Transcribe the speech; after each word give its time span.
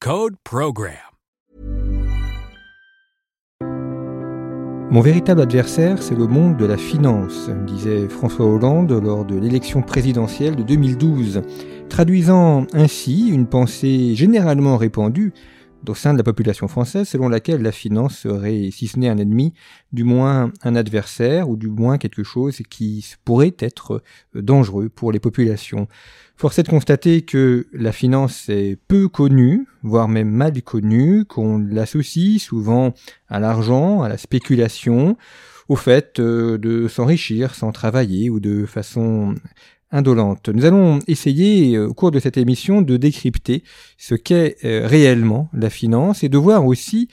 Code. 0.00 0.34
Mon 4.90 5.00
véritable 5.00 5.40
adversaire, 5.40 6.02
c'est 6.02 6.16
le 6.16 6.26
monde 6.26 6.56
de 6.56 6.64
la 6.64 6.76
finance, 6.76 7.48
disait 7.68 8.08
François 8.08 8.46
Hollande 8.46 8.90
lors 8.90 9.24
de 9.24 9.38
l'élection 9.38 9.82
présidentielle 9.82 10.56
de 10.56 10.64
2012, 10.64 11.42
traduisant 11.88 12.66
ainsi 12.72 13.28
une 13.28 13.46
pensée 13.46 14.16
généralement 14.16 14.76
répandue 14.76 15.32
au 15.88 15.94
sein 15.94 16.12
de 16.12 16.18
la 16.18 16.24
population 16.24 16.68
française 16.68 17.08
selon 17.08 17.28
laquelle 17.28 17.62
la 17.62 17.72
finance 17.72 18.18
serait, 18.18 18.70
si 18.72 18.86
ce 18.86 18.98
n'est 18.98 19.08
un 19.08 19.18
ennemi, 19.18 19.52
du 19.92 20.04
moins 20.04 20.52
un 20.62 20.76
adversaire 20.76 21.48
ou 21.48 21.56
du 21.56 21.68
moins 21.68 21.98
quelque 21.98 22.22
chose 22.22 22.60
qui 22.68 23.06
pourrait 23.24 23.54
être 23.58 24.02
dangereux 24.34 24.88
pour 24.88 25.12
les 25.12 25.20
populations. 25.20 25.88
Force 26.36 26.58
est 26.58 26.62
de 26.62 26.68
constater 26.68 27.22
que 27.22 27.66
la 27.72 27.92
finance 27.92 28.48
est 28.48 28.78
peu 28.88 29.08
connue, 29.08 29.66
voire 29.82 30.08
même 30.08 30.30
mal 30.30 30.60
connue, 30.62 31.24
qu'on 31.26 31.58
l'associe 31.58 32.40
souvent 32.40 32.94
à 33.28 33.40
l'argent, 33.40 34.02
à 34.02 34.08
la 34.08 34.16
spéculation, 34.16 35.16
au 35.68 35.76
fait 35.76 36.18
euh, 36.18 36.58
de 36.58 36.88
s'enrichir 36.88 37.54
sans 37.54 37.72
travailler 37.72 38.28
ou 38.30 38.40
de 38.40 38.66
façon 38.66 39.34
indolente. 39.90 40.48
Nous 40.48 40.64
allons 40.64 41.00
essayer 41.06 41.76
euh, 41.76 41.88
au 41.88 41.94
cours 41.94 42.10
de 42.10 42.20
cette 42.20 42.36
émission 42.36 42.82
de 42.82 42.96
décrypter 42.96 43.62
ce 43.98 44.14
qu'est 44.14 44.56
euh, 44.64 44.86
réellement 44.86 45.48
la 45.52 45.70
finance 45.70 46.22
et 46.22 46.28
de 46.28 46.38
voir 46.38 46.66
aussi 46.66 47.08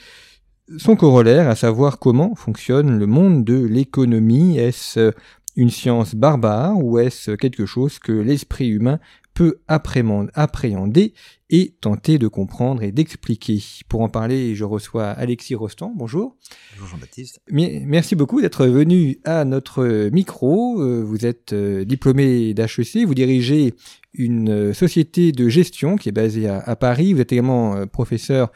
son 0.77 0.95
corollaire, 0.95 1.47
à 1.47 1.55
savoir 1.55 1.97
comment 1.97 2.35
fonctionne 2.35 2.99
le 2.99 3.05
monde 3.05 3.45
de 3.45 3.63
l'économie. 3.63 4.57
Est-ce 4.57 5.13
une 5.55 5.69
science 5.71 6.13
barbare 6.13 6.77
ou 6.77 6.99
est-ce 6.99 7.31
quelque 7.31 7.65
chose 7.65 7.99
que 7.99 8.11
l'esprit 8.11 8.67
humain 8.67 8.99
peut 9.37 9.59
appréhender 9.67 11.13
et 11.51 11.75
tenter 11.79 12.17
de 12.17 12.27
comprendre 12.27 12.81
et 12.81 12.91
d'expliquer. 12.91 13.61
Pour 13.87 14.01
en 14.01 14.09
parler, 14.09 14.55
je 14.55 14.63
reçois 14.63 15.09
Alexis 15.09 15.53
Rostand. 15.53 15.93
Bonjour. 15.95 16.35
Bonjour 16.71 16.87
Jean-Baptiste. 16.87 17.39
Merci 17.51 18.15
beaucoup 18.15 18.41
d'être 18.41 18.65
venu 18.65 19.19
à 19.25 19.45
notre 19.45 20.09
micro. 20.09 20.81
Euh, 20.81 21.03
vous 21.03 21.27
êtes 21.27 21.53
euh, 21.53 21.85
diplômé 21.85 22.55
d'HEC, 22.55 23.05
vous 23.05 23.13
dirigez 23.13 23.75
une 24.15 24.49
euh, 24.49 24.73
société 24.73 25.31
de 25.31 25.49
gestion 25.49 25.97
qui 25.97 26.09
est 26.09 26.13
basée 26.13 26.47
à, 26.47 26.75
Paris. 26.75 27.13
Vous 27.13 27.21
êtes 27.21 27.31
également 27.31 27.85
professeur 27.85 28.51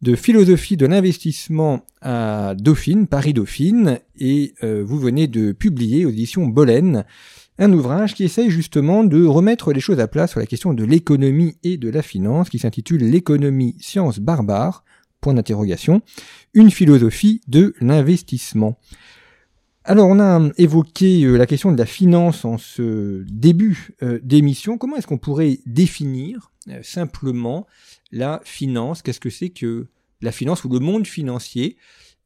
de 0.00 0.14
philosophie 0.14 0.78
de 0.78 0.86
l'investissement 0.86 1.84
à 2.00 2.54
Dauphine, 2.58 3.06
Paris-Dauphine, 3.06 3.98
et 4.18 4.54
vous 4.62 4.98
venez 4.98 5.26
de 5.26 5.52
publier 5.52 6.06
aux 6.06 6.10
éditions 6.10 6.46
Bolène 6.46 7.04
un 7.62 7.72
ouvrage 7.72 8.14
qui 8.14 8.24
essaye 8.24 8.50
justement 8.50 9.04
de 9.04 9.24
remettre 9.24 9.72
les 9.72 9.78
choses 9.78 10.00
à 10.00 10.08
plat 10.08 10.26
sur 10.26 10.40
la 10.40 10.46
question 10.46 10.74
de 10.74 10.82
l'économie 10.82 11.56
et 11.62 11.76
de 11.76 11.88
la 11.88 12.02
finance, 12.02 12.50
qui 12.50 12.58
s'intitule 12.58 13.04
L'économie 13.04 13.76
science 13.78 14.18
barbare, 14.18 14.84
point 15.20 15.34
d'interrogation, 15.34 16.02
une 16.54 16.72
philosophie 16.72 17.40
de 17.46 17.72
l'investissement. 17.80 18.80
Alors 19.84 20.08
on 20.08 20.18
a 20.18 20.40
évoqué 20.58 21.22
euh, 21.22 21.36
la 21.36 21.46
question 21.46 21.70
de 21.70 21.78
la 21.78 21.86
finance 21.86 22.44
en 22.44 22.58
ce 22.58 23.24
début 23.28 23.90
euh, 24.02 24.18
d'émission. 24.22 24.76
Comment 24.76 24.96
est-ce 24.96 25.06
qu'on 25.06 25.18
pourrait 25.18 25.60
définir 25.64 26.50
euh, 26.68 26.80
simplement 26.82 27.68
la 28.10 28.40
finance? 28.44 29.02
Qu'est-ce 29.02 29.20
que 29.20 29.30
c'est 29.30 29.50
que 29.50 29.86
la 30.20 30.32
finance 30.32 30.64
ou 30.64 30.68
le 30.68 30.80
monde 30.80 31.06
financier 31.06 31.76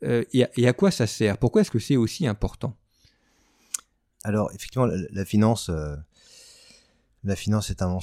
et 0.02 0.68
à 0.68 0.72
quoi 0.74 0.90
ça 0.90 1.06
sert? 1.06 1.38
Pourquoi 1.38 1.62
est-ce 1.62 1.70
que 1.70 1.78
c'est 1.78 1.96
aussi 1.96 2.26
important? 2.26 2.76
Alors, 4.26 4.50
effectivement, 4.52 4.86
la, 4.86 5.24
finance, 5.24 5.68
euh, 5.68 5.94
la 7.22 7.36
finance 7.36 7.70
est 7.70 7.80
un, 7.80 7.96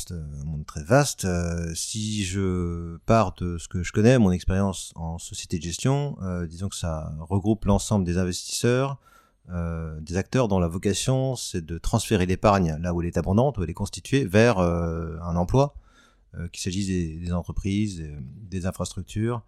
monde 0.46 0.66
très 0.66 0.82
vaste. 0.82 1.26
Euh, 1.26 1.76
si 1.76 2.24
je 2.24 2.96
pars 3.06 3.34
de 3.34 3.58
ce 3.58 3.68
que 3.68 3.84
je 3.84 3.92
connais, 3.92 4.18
mon 4.18 4.32
expérience 4.32 4.94
en 4.96 5.18
société 5.18 5.58
de 5.58 5.64
gestion, 5.64 6.18
euh, 6.22 6.48
disons 6.48 6.70
que 6.70 6.78
ça 6.78 7.14
regroupe 7.20 7.66
l'ensemble 7.66 8.06
des 8.06 8.18
investisseurs, 8.18 9.00
des 9.50 10.16
acteurs 10.16 10.48
dont 10.48 10.60
la 10.60 10.70
vocation 10.70 11.36
c'est 11.36 11.66
de 11.66 11.78
transférer 11.78 12.26
l'épargne 12.26 12.78
là 12.80 12.94
où 12.94 13.02
elle 13.02 13.08
est 13.08 13.18
abondante, 13.18 13.58
où 13.58 13.64
elle 13.64 13.70
est 13.70 13.74
constituée, 13.74 14.24
vers 14.24 14.60
un 14.60 15.36
emploi, 15.36 15.76
qu'il 16.54 16.62
s'agisse 16.62 16.88
des, 16.88 17.34
entreprises, 17.34 18.02
des 18.22 18.66
infrastructures 18.66 19.44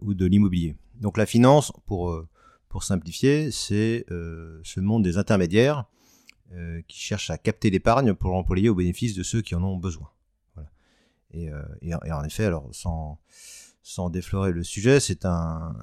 ou 0.00 0.14
de 0.14 0.24
l'immobilier. 0.24 0.74
Donc 1.02 1.18
la 1.18 1.26
finance, 1.26 1.70
pour 1.84 2.18
pour 2.74 2.82
simplifier, 2.82 3.52
c'est 3.52 4.04
euh, 4.10 4.60
ce 4.64 4.80
monde 4.80 5.04
des 5.04 5.16
intermédiaires 5.16 5.84
euh, 6.52 6.82
qui 6.88 6.98
cherchent 6.98 7.30
à 7.30 7.38
capter 7.38 7.70
l'épargne 7.70 8.14
pour 8.14 8.32
l'employer 8.32 8.68
au 8.68 8.74
bénéfice 8.74 9.14
de 9.14 9.22
ceux 9.22 9.42
qui 9.42 9.54
en 9.54 9.62
ont 9.62 9.76
besoin. 9.76 10.10
Euh, 11.36 11.62
et, 11.82 11.94
en 11.94 12.24
effet, 12.24 12.46
alors 12.46 12.68
sans, 12.72 13.20
sans 13.84 14.10
déflorer 14.10 14.50
le 14.50 14.64
sujet, 14.64 14.98
c'est 14.98 15.24
un, 15.24 15.76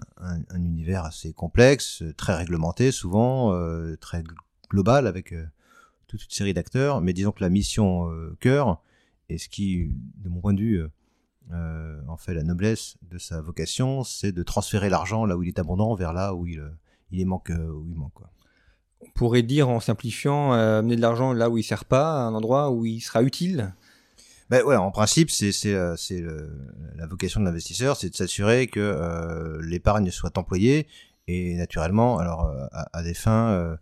univers 0.53 1.05
assez 1.05 1.31
complexe, 1.31 2.03
très 2.17 2.35
réglementé 2.35 2.91
souvent, 2.91 3.57
très 4.01 4.21
global 4.69 5.07
avec 5.07 5.33
toute 6.07 6.25
une 6.25 6.29
série 6.29 6.53
d'acteurs. 6.53 6.99
Mais 6.99 7.13
disons 7.13 7.31
que 7.31 7.41
la 7.41 7.49
mission 7.49 8.11
cœur, 8.41 8.83
et 9.29 9.37
ce 9.37 9.47
qui, 9.47 9.95
de 10.17 10.27
mon 10.27 10.41
point 10.41 10.53
de 10.53 10.59
vue, 10.59 10.83
en 11.53 12.17
fait 12.17 12.33
la 12.33 12.43
noblesse 12.43 12.97
de 13.01 13.17
sa 13.17 13.39
vocation, 13.39 14.03
c'est 14.03 14.33
de 14.33 14.43
transférer 14.43 14.89
l'argent 14.89 15.25
là 15.25 15.37
où 15.37 15.43
il 15.43 15.47
est 15.47 15.59
abondant 15.59 15.95
vers 15.95 16.11
là 16.11 16.35
où 16.35 16.45
il, 16.45 16.61
il 17.11 17.25
manque. 17.25 17.49
Euh, 17.49 17.71
où 17.71 17.87
il 17.87 17.95
manque 17.95 18.13
quoi. 18.13 18.29
On 19.01 19.09
pourrait 19.11 19.41
dire 19.41 19.67
en 19.69 19.79
simplifiant, 19.79 20.53
euh, 20.53 20.79
amener 20.79 20.95
de 20.95 21.01
l'argent 21.01 21.33
là 21.33 21.49
où 21.49 21.57
il 21.57 21.63
sert 21.63 21.85
pas, 21.85 22.23
à 22.23 22.27
un 22.27 22.33
endroit 22.33 22.71
où 22.71 22.85
il 22.85 23.01
sera 23.01 23.23
utile? 23.23 23.73
Ben 24.49 24.63
ouais, 24.63 24.75
en 24.75 24.91
principe, 24.91 25.31
c'est 25.31 25.51
c'est 25.51 25.73
la 26.95 27.07
vocation 27.07 27.39
de 27.39 27.45
l'investisseur, 27.45 27.95
c'est 27.95 28.09
de 28.09 28.15
s'assurer 28.15 28.67
que 28.67 29.59
l'épargne 29.63 30.11
soit 30.11 30.37
employée 30.37 30.87
et 31.27 31.55
naturellement, 31.55 32.19
alors 32.19 32.51
à, 32.73 33.01
des 33.01 33.13
fins 33.13 33.77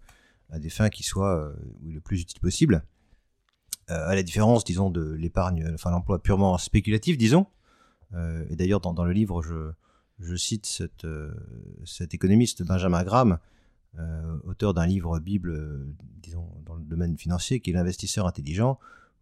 à 0.51 0.59
des 0.59 0.69
fins 0.69 0.89
qui 0.89 1.01
soient 1.01 1.51
le 1.83 1.99
plus 2.01 2.21
utiles 2.21 2.39
possible. 2.39 2.83
à 3.87 4.13
la 4.13 4.21
différence, 4.21 4.63
disons, 4.63 4.91
de 4.91 5.11
l'épargne, 5.13 5.71
enfin 5.73 5.89
l'emploi 5.89 6.21
purement 6.21 6.55
spéculatif, 6.59 7.17
disons, 7.17 7.47
euh, 8.15 8.45
et 8.49 8.55
d'ailleurs, 8.55 8.81
dans, 8.81 9.03
le 9.03 9.11
livre, 9.11 9.41
je, 9.41 9.71
cite 10.35 10.83
euh, 11.03 11.31
cet 11.85 12.13
économiste 12.13 12.63
Benjamin 12.63 13.03
Graham, 13.03 13.39
euh, 13.97 14.37
auteur 14.43 14.73
d'un 14.73 14.85
livre 14.85 15.19
Bible, 15.19 15.87
disons, 16.21 16.47
dans 16.65 16.75
le 16.75 16.83
domaine 16.83 17.17
financier, 17.17 17.59
qui 17.59 17.71
est 17.71 17.73
l'investisseur 17.73 18.27
intelligent, 18.27 18.79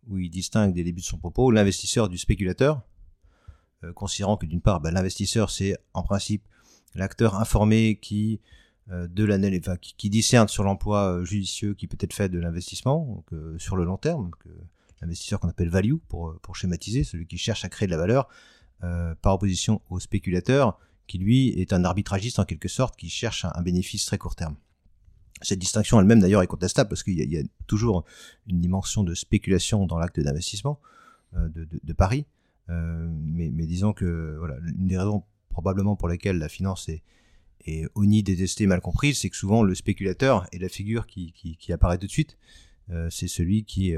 où 0.08 0.18
il 0.18 0.30
distingue 0.30 0.74
des 0.74 0.84
débuts 0.84 1.02
de 1.02 1.06
son 1.06 1.18
propos 1.18 1.52
l'investisseur 1.52 2.10
du 2.10 2.18
spéculateur, 2.18 2.82
considérant 3.94 4.38
que 4.38 4.46
d'une 4.46 4.62
part, 4.62 4.82
ben, 4.82 4.92
l'investisseur, 4.92 5.52
c'est 5.52 5.78
en 5.94 6.02
principe 6.02 6.44
l'acteur 6.96 7.36
informé 7.36 8.00
qui 8.02 8.42
de 8.88 9.76
qui, 9.76 10.10
discerne 10.10 10.48
sur 10.48 10.64
l'emploi 10.64 11.22
judicieux 11.26 11.74
qui 11.74 11.88
peut 11.88 11.98
être 12.00 12.14
fait 12.14 12.30
de 12.30 12.40
l'investissement, 12.40 13.24
sur 13.58 13.76
le 13.76 13.84
long 13.84 13.98
terme, 13.98 14.32
l'investisseur 15.02 15.42
qu'on 15.42 15.50
appelle 15.50 15.70
value 15.70 15.96
pour, 16.08 16.40
pour 16.42 16.56
schématiser, 16.56 17.04
celui 17.04 17.28
qui 17.28 17.38
cherche 17.38 17.66
à 17.66 17.70
créer 17.70 17.88
de 17.88 17.92
la 17.92 17.98
valeur, 17.98 18.30
euh, 18.84 19.16
par 19.24 19.34
opposition 19.34 19.82
au 19.90 20.00
spéculateur, 20.00 20.80
qui 21.08 21.18
lui 21.18 21.50
est 21.50 21.74
un 21.74 21.84
arbitragiste 21.86 22.40
en 22.40 22.46
quelque 22.46 22.68
sorte, 22.68 22.98
qui 22.98 23.10
cherche 23.10 23.46
un, 23.46 23.62
bénéfice 23.62 24.06
très 24.06 24.18
court 24.18 24.36
terme. 24.36 24.56
Cette 25.42 25.60
distinction 25.60 26.00
elle-même 26.00 26.20
d'ailleurs 26.20 26.42
est 26.42 26.48
contestable 26.48 26.90
parce 26.90 27.04
qu'il 27.04 27.14
y, 27.14 27.38
a 27.38 27.44
toujours 27.68 28.04
une 28.48 28.60
dimension 28.60 29.04
de 29.04 29.14
spéculation 29.14 29.86
dans 29.86 30.00
l'acte 30.00 30.20
d'investissement 30.20 30.80
euh, 31.36 31.48
de, 31.50 31.94
Paris. 31.94 32.26
Euh, 32.70 33.08
mais, 33.10 33.50
disons 33.66 33.94
que 33.94 34.36
voilà, 34.40 34.56
une 34.66 34.88
des 34.88 34.98
raisons 34.98 35.24
probablement 35.50 35.96
pour 35.96 36.10
lesquelles 36.10 36.40
la 36.40 36.50
finance 36.50 36.90
est, 36.90 37.04
Et 37.66 37.86
Oni 37.96 38.24
détesté, 38.24 38.68
mal 38.68 38.82
compris, 38.82 39.14
c'est 39.16 39.30
que 39.30 39.38
souvent 39.38 39.64
le 39.64 39.76
spéculateur 39.76 40.48
est 40.52 40.60
la 40.60 40.70
figure 40.70 41.08
qui, 41.08 41.32
qui, 41.34 41.74
apparaît 41.74 41.98
tout 41.98 42.08
de 42.08 42.12
suite. 42.12 42.38
Euh, 42.90 43.10
c'est 43.12 43.28
celui 43.28 43.64
qui, 43.64 43.94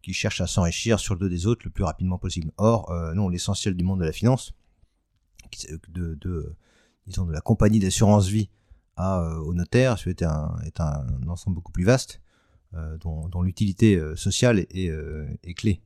qui 0.00 0.12
cherche 0.14 0.40
à 0.40 0.46
s'enrichir 0.46 0.98
sur 0.98 1.14
le 1.14 1.20
dos 1.20 1.28
des 1.28 1.46
autres 1.46 1.62
le 1.64 1.70
plus 1.70 1.84
rapidement 1.84 2.18
possible. 2.18 2.50
Or, 2.56 2.90
non, 3.14 3.28
l'essentiel 3.28 3.74
du 3.74 3.84
monde 3.84 4.00
de 4.00 4.06
la 4.06 4.12
finance, 4.12 4.54
de, 5.88 6.14
de, 6.14 6.54
disons 7.06 7.26
de 7.26 7.32
la 7.32 7.40
compagnie 7.40 7.78
d'assurance 7.78 8.28
vie 8.28 8.48
à, 8.96 9.38
au 9.40 9.54
notaire, 9.54 9.96
est 10.06 10.22
un, 10.22 10.56
est 10.64 10.80
un 10.80 11.06
ensemble 11.28 11.56
beaucoup 11.56 11.72
plus 11.72 11.84
vaste, 11.84 12.20
dont, 13.00 13.28
dont 13.28 13.42
l'utilité 13.42 14.00
sociale 14.16 14.58
est, 14.58 14.90
est, 15.42 15.54
clé. 15.54 15.82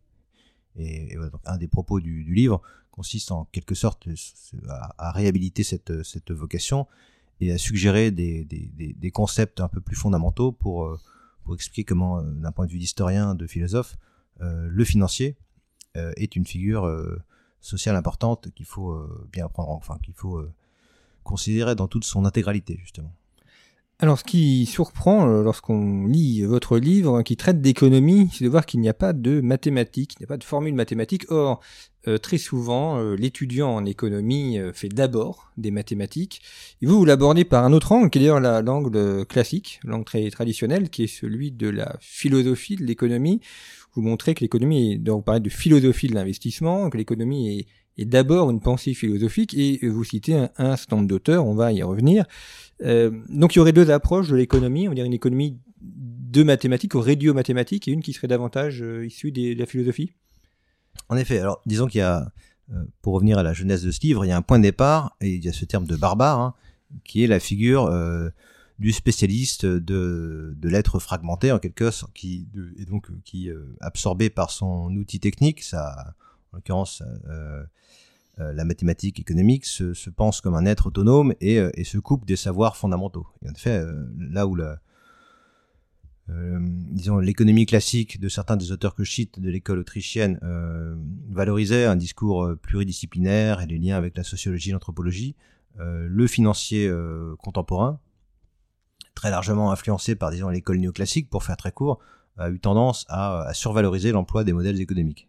Et, 0.77 1.17
un 1.45 1.57
des 1.57 1.69
propos 1.69 2.01
du, 2.01 2.33
livre, 2.33 2.63
consiste 2.91 3.31
en 3.31 3.45
quelque 3.47 3.75
sorte 3.75 4.09
à, 4.69 5.13
réhabiliter 5.13 5.63
cette, 5.63 6.03
cette, 6.03 6.31
vocation 6.31 6.87
et 7.41 7.53
à 7.53 7.59
suggérer 7.59 8.11
des, 8.11 8.45
des, 8.45 8.95
des, 8.95 9.11
concepts 9.11 9.61
un 9.61 9.69
peu 9.69 9.81
plus 9.81 9.97
fondamentaux 9.97 10.53
pour, 10.53 10.87
euh, 10.87 10.99
pour 11.45 11.55
expliquer 11.55 11.85
comment, 11.85 12.19
euh, 12.19 12.23
d'un 12.23 12.53
point 12.53 12.67
de 12.67 12.71
vue 12.71 12.79
d'historien, 12.79 13.35
de 13.35 13.47
philosophe, 13.47 13.97
euh, 14.41 14.69
le 14.71 14.85
financier 14.85 15.37
est 16.19 16.37
une 16.37 16.45
figure 16.45 16.85
sociale 17.67 17.97
importante 17.97 18.51
qu'il 18.55 18.67
faut 18.67 18.97
bien 19.33 19.49
prendre, 19.49 19.71
enfin 19.71 19.99
qu'il 20.03 20.15
faut 20.15 20.45
considérer 21.25 21.75
dans 21.75 21.89
toute 21.89 22.05
son 22.05 22.25
intégralité 22.25 22.79
justement. 22.81 23.13
Alors, 23.99 24.19
ce 24.19 24.25
qui 24.25 24.67
surprend 24.67 25.27
euh, 25.27 25.43
lorsqu'on 25.43 26.07
lit 26.07 26.43
votre 26.43 26.77
livre 26.77 27.23
qui 27.23 27.35
traite 27.39 27.63
d'économie, 27.63 28.29
c'est 28.31 28.45
de 28.45 28.51
voir 28.51 28.67
qu'il 28.67 28.81
n'y 28.81 28.91
a 28.91 28.95
pas 28.95 29.15
de 29.15 29.41
mathématiques, 29.41 30.13
il 30.15 30.17
n'y 30.21 30.25
a 30.25 30.29
pas 30.29 30.37
de 30.37 30.45
formule 30.45 30.75
mathématique. 30.75 31.25
Or, 31.31 31.61
euh, 32.07 32.19
très 32.19 32.37
souvent, 32.37 32.99
euh, 32.99 33.15
l'étudiant 33.15 33.71
en 33.71 33.87
économie 33.87 34.59
fait 34.75 34.91
d'abord 34.91 35.51
des 35.57 35.71
mathématiques. 35.71 36.43
Et 36.83 36.87
vous, 36.87 36.99
vous 36.99 37.07
l'abordez 37.07 37.47
par 37.47 37.65
un 37.65 37.73
autre 37.73 37.91
angle, 37.93 38.11
qui 38.11 38.19
est 38.19 38.21
d'ailleurs 38.21 38.63
l'angle 38.63 39.25
classique, 39.25 39.81
l'angle 39.83 40.05
très 40.05 40.29
traditionnel, 40.31 40.91
qui 40.91 41.05
est 41.05 41.07
celui 41.07 41.51
de 41.51 41.71
la 41.71 41.97
philosophie 41.99 42.77
de 42.77 42.85
l'économie. 42.85 43.41
Vous 43.95 44.03
montrez 44.03 44.35
que 44.35 44.41
l'économie, 44.41 44.99
donc 44.99 45.17
vous 45.17 45.23
parlez 45.23 45.41
de 45.41 45.49
philosophie 45.49 46.09
de 46.09 46.15
l'investissement, 46.15 46.91
que 46.91 46.99
l'économie 46.99 47.61
est, 47.61 47.67
est 47.99 48.05
d'abord 48.05 48.51
une 48.51 48.61
pensée 48.61 48.95
philosophique, 48.95 49.55
et 49.55 49.87
vous 49.89 50.05
citez 50.05 50.35
un, 50.35 50.51
un 50.59 50.77
certain 50.77 50.97
nombre 50.97 51.09
d'auteurs, 51.09 51.47
on 51.47 51.55
va 51.55 51.73
y 51.73 51.83
revenir. 51.83 52.27
Euh, 52.83 53.11
donc 53.29 53.55
il 53.55 53.59
y 53.59 53.61
aurait 53.61 53.73
deux 53.73 53.91
approches 53.91 54.29
de 54.29 54.37
l'économie, 54.37 54.89
on 54.89 54.93
dirait 54.93 55.07
une 55.07 55.15
économie 55.15 55.59
de 55.81 56.43
mathématiques 56.43 56.95
ou 56.95 57.01
rédio-mathématiques 57.01 57.89
et 57.89 57.93
une 57.93 58.03
qui 58.03 58.13
serait 58.13 58.29
davantage 58.29 58.83
euh, 58.83 59.07
issue 59.07 59.33
de 59.33 59.59
la 59.59 59.67
philosophie 59.67 60.13
En 61.09 61.17
effet, 61.17 61.39
alors 61.39 61.63
disons 61.65 61.87
qu'il 61.87 62.01
y 62.01 62.03
a, 62.03 62.33
euh, 62.73 62.85
pour 63.01 63.15
revenir 63.15 63.39
à 63.39 63.43
la 63.43 63.55
jeunesse 63.55 63.83
de 63.83 63.91
ce 63.91 64.01
livre, 64.03 64.25
il 64.25 64.29
y 64.29 64.33
a 64.33 64.37
un 64.37 64.43
point 64.43 64.59
de 64.59 64.65
départ, 64.65 65.17
et 65.21 65.35
il 65.35 65.45
y 65.45 65.49
a 65.49 65.53
ce 65.53 65.65
terme 65.65 65.87
de 65.87 65.97
barbare, 65.97 66.41
hein, 66.41 66.55
qui 67.05 67.25
est 67.25 67.27
la 67.27 67.41
figure 67.41 67.91
du 68.79 68.93
spécialiste 68.93 69.67
de, 69.67 70.55
de 70.57 70.69
l'être 70.69 71.01
fragmenté 71.01 71.51
en 71.51 71.59
quelque 71.59 71.91
sorte, 71.91 72.13
qui, 72.13 72.47
et 72.79 72.85
donc 72.85 73.09
qui, 73.25 73.51
absorbé 73.81 74.31
par 74.31 74.53
son 74.53 74.95
outil 74.95 75.19
technique, 75.19 75.65
ça, 75.65 76.15
en 76.57 76.59
l'occurrence, 76.59 77.03
euh, 78.39 78.53
la 78.53 78.65
mathématique 78.67 79.19
économique 79.19 79.65
se, 79.65 80.11
pense 80.11 80.43
comme 80.43 80.55
un 80.55 80.67
être 80.67 80.89
autonome 80.89 81.33
et, 81.41 81.59
euh, 81.59 81.71
se 81.85 81.97
coupe 81.97 82.27
des 82.27 82.37
savoirs 82.37 82.77
fondamentaux. 82.77 83.27
en 83.47 83.53
effet, 83.53 83.79
euh, 83.79 84.05
là 84.19 84.47
où 84.47 84.55
la, 84.55 84.79
disons 86.29 87.19
l'économie 87.19 87.67
classique 87.67 88.21
de 88.21 88.29
certains 88.29 88.57
des 88.57 88.73
auteurs 88.73 88.97
que 88.97 89.05
je 89.05 89.13
cite 89.13 89.39
de 89.39 89.49
l'école 89.49 89.79
autrichienne 89.79 90.41
valorisait 91.31 91.85
un 91.85 91.95
discours 91.95 92.51
pluridisciplinaire 92.63 93.61
et 93.61 93.67
les 93.67 93.79
liens 93.79 93.97
avec 93.97 94.17
la 94.17 94.25
sociologie 94.25 94.71
et 94.71 94.73
l'anthropologie, 94.73 95.37
le 95.79 96.27
financier 96.27 96.93
contemporain, 97.39 98.01
très 99.15 99.31
largement 99.31 99.71
influencé 99.71 100.17
par 100.17 100.33
disons 100.33 100.49
l'école 100.49 100.79
néoclassique 100.79 101.31
pour 101.31 101.45
faire 101.45 101.57
très 101.57 101.71
court, 101.71 102.01
a 102.39 102.51
eu 102.51 102.59
tendance 102.59 103.07
à 103.09 103.49
survaloriser 103.55 104.11
l'emploi 104.11 104.43
des 104.43 104.53
modèles 104.53 104.81
économiques. 104.81 105.29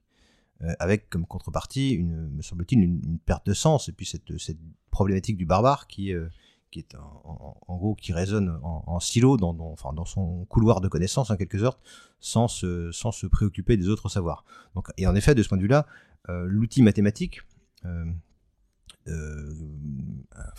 Euh, 0.64 0.74
avec 0.80 1.10
comme 1.10 1.28
contrepartie, 1.28 1.92
une, 1.92 2.30
me 2.32 2.42
semble-t-il, 2.42 2.82
une, 2.82 3.20
perte 3.20 3.46
de 3.46 3.54
sens, 3.54 3.90
et 3.90 3.92
puis 3.92 4.08
cette, 4.08 4.38
cette 4.40 4.58
problématique 4.90 5.38
du 5.38 5.46
barbare 5.46 5.86
qui, 5.86 6.12
euh, 6.14 6.28
qui 6.72 6.80
est 6.80 6.96
en, 6.96 7.78
gros 7.78 7.94
qui 7.94 8.12
résonne 8.12 8.60
en, 8.64 9.00
silo 9.00 9.38
dans, 9.38 9.56
enfin, 9.60 9.94
dans 9.94 10.06
son 10.06 10.46
couloir 10.46 10.82
de 10.82 10.88
connaissances 10.88 11.30
en 11.30 11.38
quelque 11.38 11.60
sorte, 11.60 11.80
sans 12.20 12.48
se, 12.48 12.92
sans 12.92 13.12
se 13.12 13.28
préoccuper 13.28 13.78
des 13.78 13.88
autres 13.88 14.10
savoirs. 14.10 14.44
Donc, 14.74 14.88
et 14.98 15.06
en 15.06 15.14
effet, 15.14 15.36
de 15.36 15.44
ce 15.44 15.50
point 15.50 15.60
de 15.60 15.62
vue-là, 15.62 15.86
euh, 16.30 16.46
l'outil 16.48 16.82
mathématique, 16.82 17.42
enfin, 17.84 18.10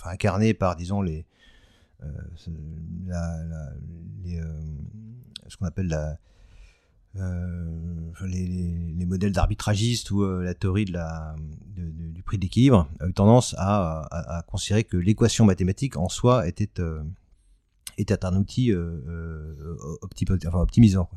incarné 0.04 0.54
par, 0.54 0.76
disons, 0.76 1.02
les 1.02 1.26
ce 5.48 5.56
qu'on 5.56 5.66
appelle 5.66 5.88
la, 5.88 6.18
euh, 7.16 8.26
les, 8.26 9.06
modèles 9.06 9.32
d'arbitragistes 9.32 10.10
ou 10.10 10.22
euh, 10.22 10.44
la 10.44 10.52
théorie 10.52 10.84
de 10.84 10.93
la, 10.93 11.34
du 11.76 12.22
prix 12.22 12.37
d'équilibre 12.37 12.88
a 13.00 13.06
eu 13.06 13.12
tendance 13.14 13.55
à, 13.58 14.44
considérer 14.46 14.84
que 14.84 14.99
l'équation 14.99 15.46
mathématique 15.46 15.96
en 15.96 16.10
soi 16.10 16.46
était, 16.46 16.78
euh, 16.78 17.02
était 17.96 18.25
un 18.25 18.37
outil 18.37 18.72
optimisant. 20.02 21.08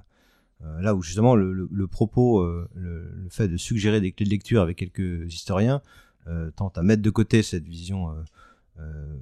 là 0.79 0.95
où 0.95 1.01
justement 1.01 1.35
le, 1.35 1.87
propos, 1.87 2.45
le, 2.75 3.27
fait 3.29 3.49
de 3.49 3.57
suggérer 3.57 3.99
des 3.99 4.13
clés 4.13 4.25
de 4.25 4.31
lecture 4.31 4.61
avec 4.61 4.77
quelques 4.77 5.33
historiens 5.33 5.81
tente 6.55 6.77
à 6.77 6.83
mettre 6.83 7.01
de 7.01 7.09
côté 7.09 7.43
cette 7.43 7.67
vision 7.67 8.15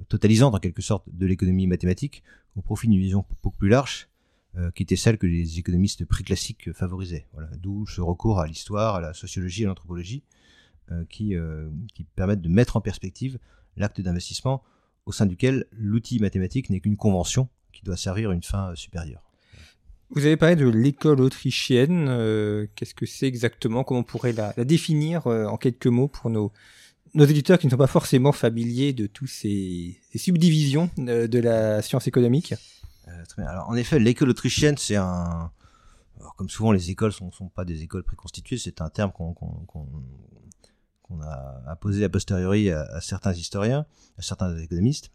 totalisante 0.08 0.54
en 0.54 0.60
quelque 0.60 0.82
sorte 0.82 1.04
de 1.12 1.26
l'économie 1.26 1.66
mathématique 1.66 2.22
au 2.56 2.62
profit 2.62 2.86
d'une 2.86 3.00
vision 3.00 3.24
beaucoup 3.42 3.56
plus 3.56 3.68
large 3.68 4.09
euh, 4.56 4.72
qui 4.72 4.82
était 4.82 4.96
celle 4.96 5.16
que 5.16 5.28
les 5.28 5.60
économistes 5.60 6.04
préclassiques 6.04 6.72
favorisaient. 6.72 7.28
Voilà. 7.34 7.48
D'où 7.56 7.86
ce 7.86 8.00
recours 8.00 8.40
à 8.40 8.48
l'histoire, 8.48 8.96
à 8.96 9.00
la 9.00 9.14
sociologie, 9.14 9.64
à 9.64 9.68
l'anthropologie, 9.68 10.24
euh, 10.90 11.04
qui, 11.08 11.36
euh, 11.36 11.70
qui 11.94 12.02
permettent 12.02 12.40
de 12.40 12.48
mettre 12.48 12.76
en 12.76 12.80
perspective 12.80 13.38
l'acte 13.76 14.00
d'investissement 14.00 14.64
au 15.06 15.12
sein 15.12 15.26
duquel 15.26 15.66
l'outil 15.70 16.18
mathématique 16.18 16.68
n'est 16.68 16.80
qu'une 16.80 16.96
convention 16.96 17.48
qui 17.72 17.84
doit 17.84 17.96
servir 17.96 18.32
une 18.32 18.42
fin 18.42 18.74
supérieure. 18.74 19.22
Vous 20.10 20.26
avez 20.26 20.36
parlé 20.36 20.56
de 20.56 20.68
l'école 20.68 21.20
autrichienne. 21.20 22.06
Qu'est-ce 22.74 22.94
que 22.94 23.06
c'est 23.06 23.28
exactement? 23.28 23.84
Comment 23.84 24.00
on 24.00 24.02
pourrait 24.02 24.32
la, 24.32 24.52
définir 24.64 25.28
en 25.28 25.56
quelques 25.56 25.86
mots 25.86 26.08
pour 26.08 26.28
nos, 26.28 26.52
nos 27.14 27.24
éditeurs 27.24 27.60
qui 27.60 27.68
ne 27.68 27.70
sont 27.70 27.76
pas 27.76 27.86
forcément 27.86 28.32
familiers 28.32 28.92
de 28.92 29.06
tous 29.06 29.28
ces, 29.28 30.00
ces 30.10 30.18
subdivisions 30.18 30.90
de 30.96 31.38
la 31.38 31.80
science 31.82 32.08
économique? 32.08 32.54
Euh, 33.10 33.46
Alors, 33.46 33.68
en 33.68 33.74
effet, 33.74 33.98
l'école 33.98 34.30
autrichienne, 34.30 34.76
c'est 34.76 34.96
un. 34.96 35.50
comme 36.36 36.48
souvent, 36.48 36.72
les 36.72 36.90
écoles 36.90 37.12
sont, 37.12 37.30
sont 37.30 37.48
pas 37.48 37.64
des 37.64 37.82
écoles 37.82 38.04
préconstituées, 38.04 38.58
c'est 38.58 38.80
un 38.80 38.90
terme 38.90 39.12
qu'on 39.12 39.34
a 41.22 41.62
apposé 41.66 42.04
a 42.04 42.08
posteriori 42.08 42.70
à, 42.70 43.00
certains 43.00 43.32
historiens, 43.32 43.86
à 44.18 44.22
certains 44.22 44.56
économistes. 44.58 45.10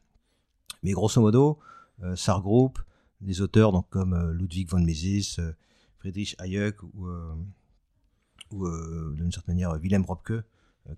Mais 0.83 0.91
grosso 0.91 1.21
modo, 1.21 1.59
euh, 2.03 2.15
ça 2.15 2.33
regroupe 2.33 2.79
des 3.21 3.41
auteurs 3.41 3.71
donc, 3.71 3.89
comme 3.89 4.13
euh, 4.13 4.33
Ludwig 4.33 4.69
von 4.69 4.81
Mises, 4.81 5.39
Friedrich 5.99 6.35
Hayek 6.39 6.83
ou, 6.83 7.07
d'une 8.51 9.31
certaine 9.31 9.55
manière 9.55 9.71
Wilhelm 9.79 10.05
Röpke, 10.05 10.43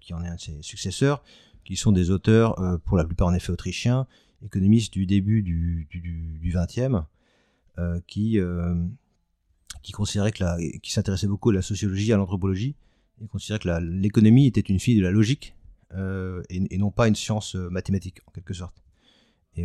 qui 0.02 0.14
en 0.14 0.24
est 0.24 0.28
un 0.28 0.36
de 0.36 0.40
ses 0.40 0.62
successeurs, 0.62 1.24
qui 1.64 1.76
sont 1.76 1.92
des 1.92 2.12
auteurs, 2.12 2.56
pour 2.86 2.98
la 2.98 3.06
plupart 3.06 3.28
en 3.28 3.34
effet 3.34 3.52
autrichiens, 3.52 4.06
économiste 4.46 4.94
du 4.94 5.06
début 5.06 5.42
du, 5.42 5.88
du, 5.90 6.52
20e, 6.52 7.06
euh, 7.78 8.00
qui, 8.08 8.40
euh, 8.40 8.76
qui 9.84 9.92
considérait 9.92 10.32
que 10.32 10.44
la, 10.44 10.58
qui 10.82 10.92
s'intéressait 10.92 11.28
beaucoup 11.28 11.50
à 11.50 11.54
la 11.54 11.62
sociologie, 11.62 12.12
à 12.14 12.18
l'anthropologie, 12.18 12.76
et 13.22 13.28
considérait 13.28 13.60
que 13.60 13.70
l'économie 13.82 14.48
était 14.48 14.62
une 14.62 14.80
fille 14.80 14.98
de 14.98 15.04
la 15.04 15.12
logique 15.12 15.56
euh, 15.94 16.44
et, 16.50 16.78
non 16.78 16.92
pas 16.92 17.08
une 17.08 17.16
science 17.16 17.56
mathématique 17.56 18.20
en 18.28 18.32
quelque 18.32 18.54
sorte. 18.54 18.84
Et, 19.56 19.64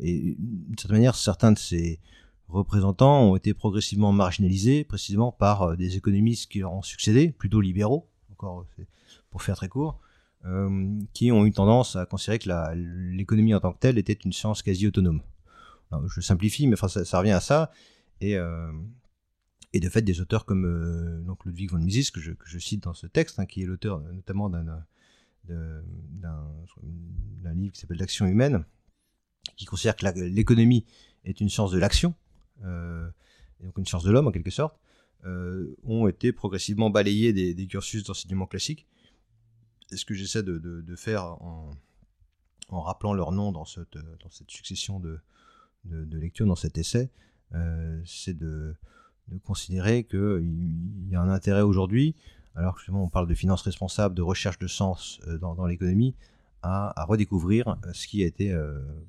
et 0.00 0.36
d'une 0.38 0.78
certaine 0.78 0.96
manière, 0.96 1.14
certains 1.14 1.52
de 1.52 1.58
ces 1.58 2.00
représentants 2.48 3.30
ont 3.30 3.36
été 3.36 3.52
progressivement 3.52 4.10
marginalisés, 4.10 4.84
précisément 4.84 5.32
par 5.32 5.76
des 5.76 5.96
économistes 5.96 6.50
qui 6.50 6.60
leur 6.60 6.72
ont 6.72 6.82
succédé, 6.82 7.30
plutôt 7.30 7.60
libéraux, 7.60 8.08
encore 8.30 8.66
pour 9.30 9.42
faire 9.42 9.56
très 9.56 9.68
court, 9.68 10.00
euh, 10.46 11.00
qui 11.14 11.32
ont 11.32 11.46
eu 11.46 11.52
tendance 11.52 11.96
à 11.96 12.04
considérer 12.04 12.38
que 12.38 12.50
l'économie 13.16 13.54
en 13.54 13.60
tant 13.60 13.72
que 13.72 13.78
telle 13.78 13.96
était 13.96 14.12
une 14.12 14.32
science 14.34 14.62
quasi 14.62 14.86
autonome. 14.86 15.22
je 16.06 16.20
simplifie, 16.20 16.66
mais 16.66 16.74
enfin, 16.74 16.88
ça, 16.88 17.18
revient 17.18 17.30
à 17.30 17.40
ça. 17.40 17.72
Et, 18.20 18.36
euh, 18.36 18.70
et 19.72 19.80
de 19.80 19.88
fait, 19.88 20.02
des 20.02 20.20
auteurs 20.20 20.44
comme 20.44 20.66
euh, 20.66 21.22
donc 21.22 21.46
Ludwig 21.46 21.70
von 21.70 21.78
Mises, 21.78 22.10
que 22.10 22.20
je, 22.20 22.58
cite 22.58 22.82
dans 22.82 22.92
ce 22.92 23.06
texte, 23.06 23.38
hein, 23.38 23.46
qui 23.46 23.62
est 23.62 23.64
l'auteur 23.64 24.00
notamment 24.00 24.50
d'un 24.50 24.84
livre 27.54 27.72
qui 27.72 27.80
s'appelle 27.80 27.98
L'action 27.98 28.26
humaine, 28.26 28.66
qui 29.56 29.64
considère 29.64 29.96
que 29.96 30.20
l'économie 30.20 30.84
est 31.24 31.40
une 31.40 31.48
science 31.48 31.70
de 31.70 31.78
l'action, 31.78 32.14
donc 32.60 33.78
une 33.78 33.86
science 33.86 34.04
de 34.04 34.10
l'homme 34.10 34.26
en 34.26 34.32
quelque 34.32 34.50
sorte, 34.50 34.78
ont 35.84 36.06
été 36.06 36.32
progressivement 36.32 36.90
balayés 36.90 37.32
des 37.32 37.66
cursus 37.66 38.04
d'enseignement 38.04 38.46
classique 38.46 38.86
ce 39.92 40.04
que 40.04 40.14
j'essaie 40.14 40.42
de, 40.42 40.94
faire 40.96 41.24
en, 41.24 41.70
en 42.68 42.80
rappelant 42.82 43.12
leur 43.12 43.32
nom 43.32 43.52
dans 43.52 43.64
cette, 43.64 43.96
succession 44.48 45.00
de, 45.00 45.20
lectures, 46.12 46.46
dans 46.46 46.56
cet 46.56 46.78
essai, 46.78 47.10
c'est 48.04 48.36
de, 48.36 48.74
considérer 49.44 50.04
qu'il 50.04 51.08
y 51.08 51.14
a 51.14 51.20
un 51.20 51.30
intérêt 51.30 51.62
aujourd'hui, 51.62 52.14
alors 52.54 52.74
que 52.74 52.80
justement 52.80 53.04
on 53.04 53.08
parle 53.08 53.26
de 53.26 53.34
finances 53.34 53.62
responsables, 53.62 54.14
de 54.14 54.22
recherche 54.22 54.58
de 54.58 54.66
sens 54.66 55.20
dans, 55.40 55.54
dans 55.54 55.66
l'économie, 55.66 56.14
à, 56.62 57.04
redécouvrir 57.04 57.76
ce 57.92 58.06
qui 58.06 58.22
a 58.22 58.26
été 58.26 58.56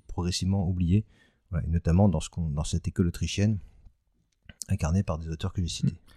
progressivement 0.07 0.67
oublié, 0.67 1.05
et 1.63 1.67
notamment 1.67 2.09
dans, 2.09 2.19
ce 2.19 2.29
dans 2.37 2.63
cette 2.63 2.87
école 2.87 3.07
autrichienne 3.07 3.59
incarnée 4.67 5.03
par 5.03 5.17
des 5.17 5.29
auteurs 5.29 5.53
que 5.53 5.61
j'ai 5.61 5.67
cités. 5.67 5.95
Euh, 5.95 6.14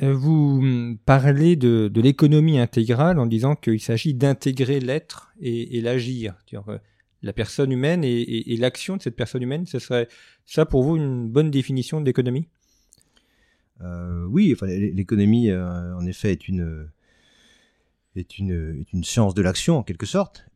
vous 0.00 0.58
hum, 0.60 0.98
parlez 1.04 1.56
de, 1.56 1.90
l'économie 1.94 2.58
intégrale 2.58 3.18
en 3.18 3.26
disant 3.26 3.54
qu'il 3.54 3.80
s'agit 3.80 4.14
d'intégrer 4.14 4.80
l'être 4.80 5.32
et, 5.40 5.80
l'agir. 5.80 6.34
Euh, 6.54 6.78
la 7.22 7.32
personne 7.32 7.72
humaine 7.72 8.02
et, 8.04 8.56
l'action 8.58 8.96
de 8.96 9.02
cette 9.02 9.16
personne 9.16 9.42
humaine, 9.42 9.66
ce 9.66 9.78
serait 9.78 10.08
ça 10.46 10.66
pour 10.66 10.82
vous 10.82 10.96
une 10.96 11.28
bonne 11.28 11.50
définition 11.50 12.00
de 12.00 12.06
l'économie? 12.06 12.48
Euh, 13.80 14.26
Oui, 14.26 14.52
enfin, 14.52 14.66
l'économie 14.66 15.52
en 15.52 16.04
effet 16.06 16.32
est 16.32 16.48
une, 16.48 16.88
est 18.16 18.38
une, 18.38 18.78
est 18.80 18.92
une 18.92 19.04
science 19.04 19.34
de 19.34 19.42
l'action 19.42 19.78
en 19.78 19.82
quelque 19.82 20.06
sorte, 20.06 20.46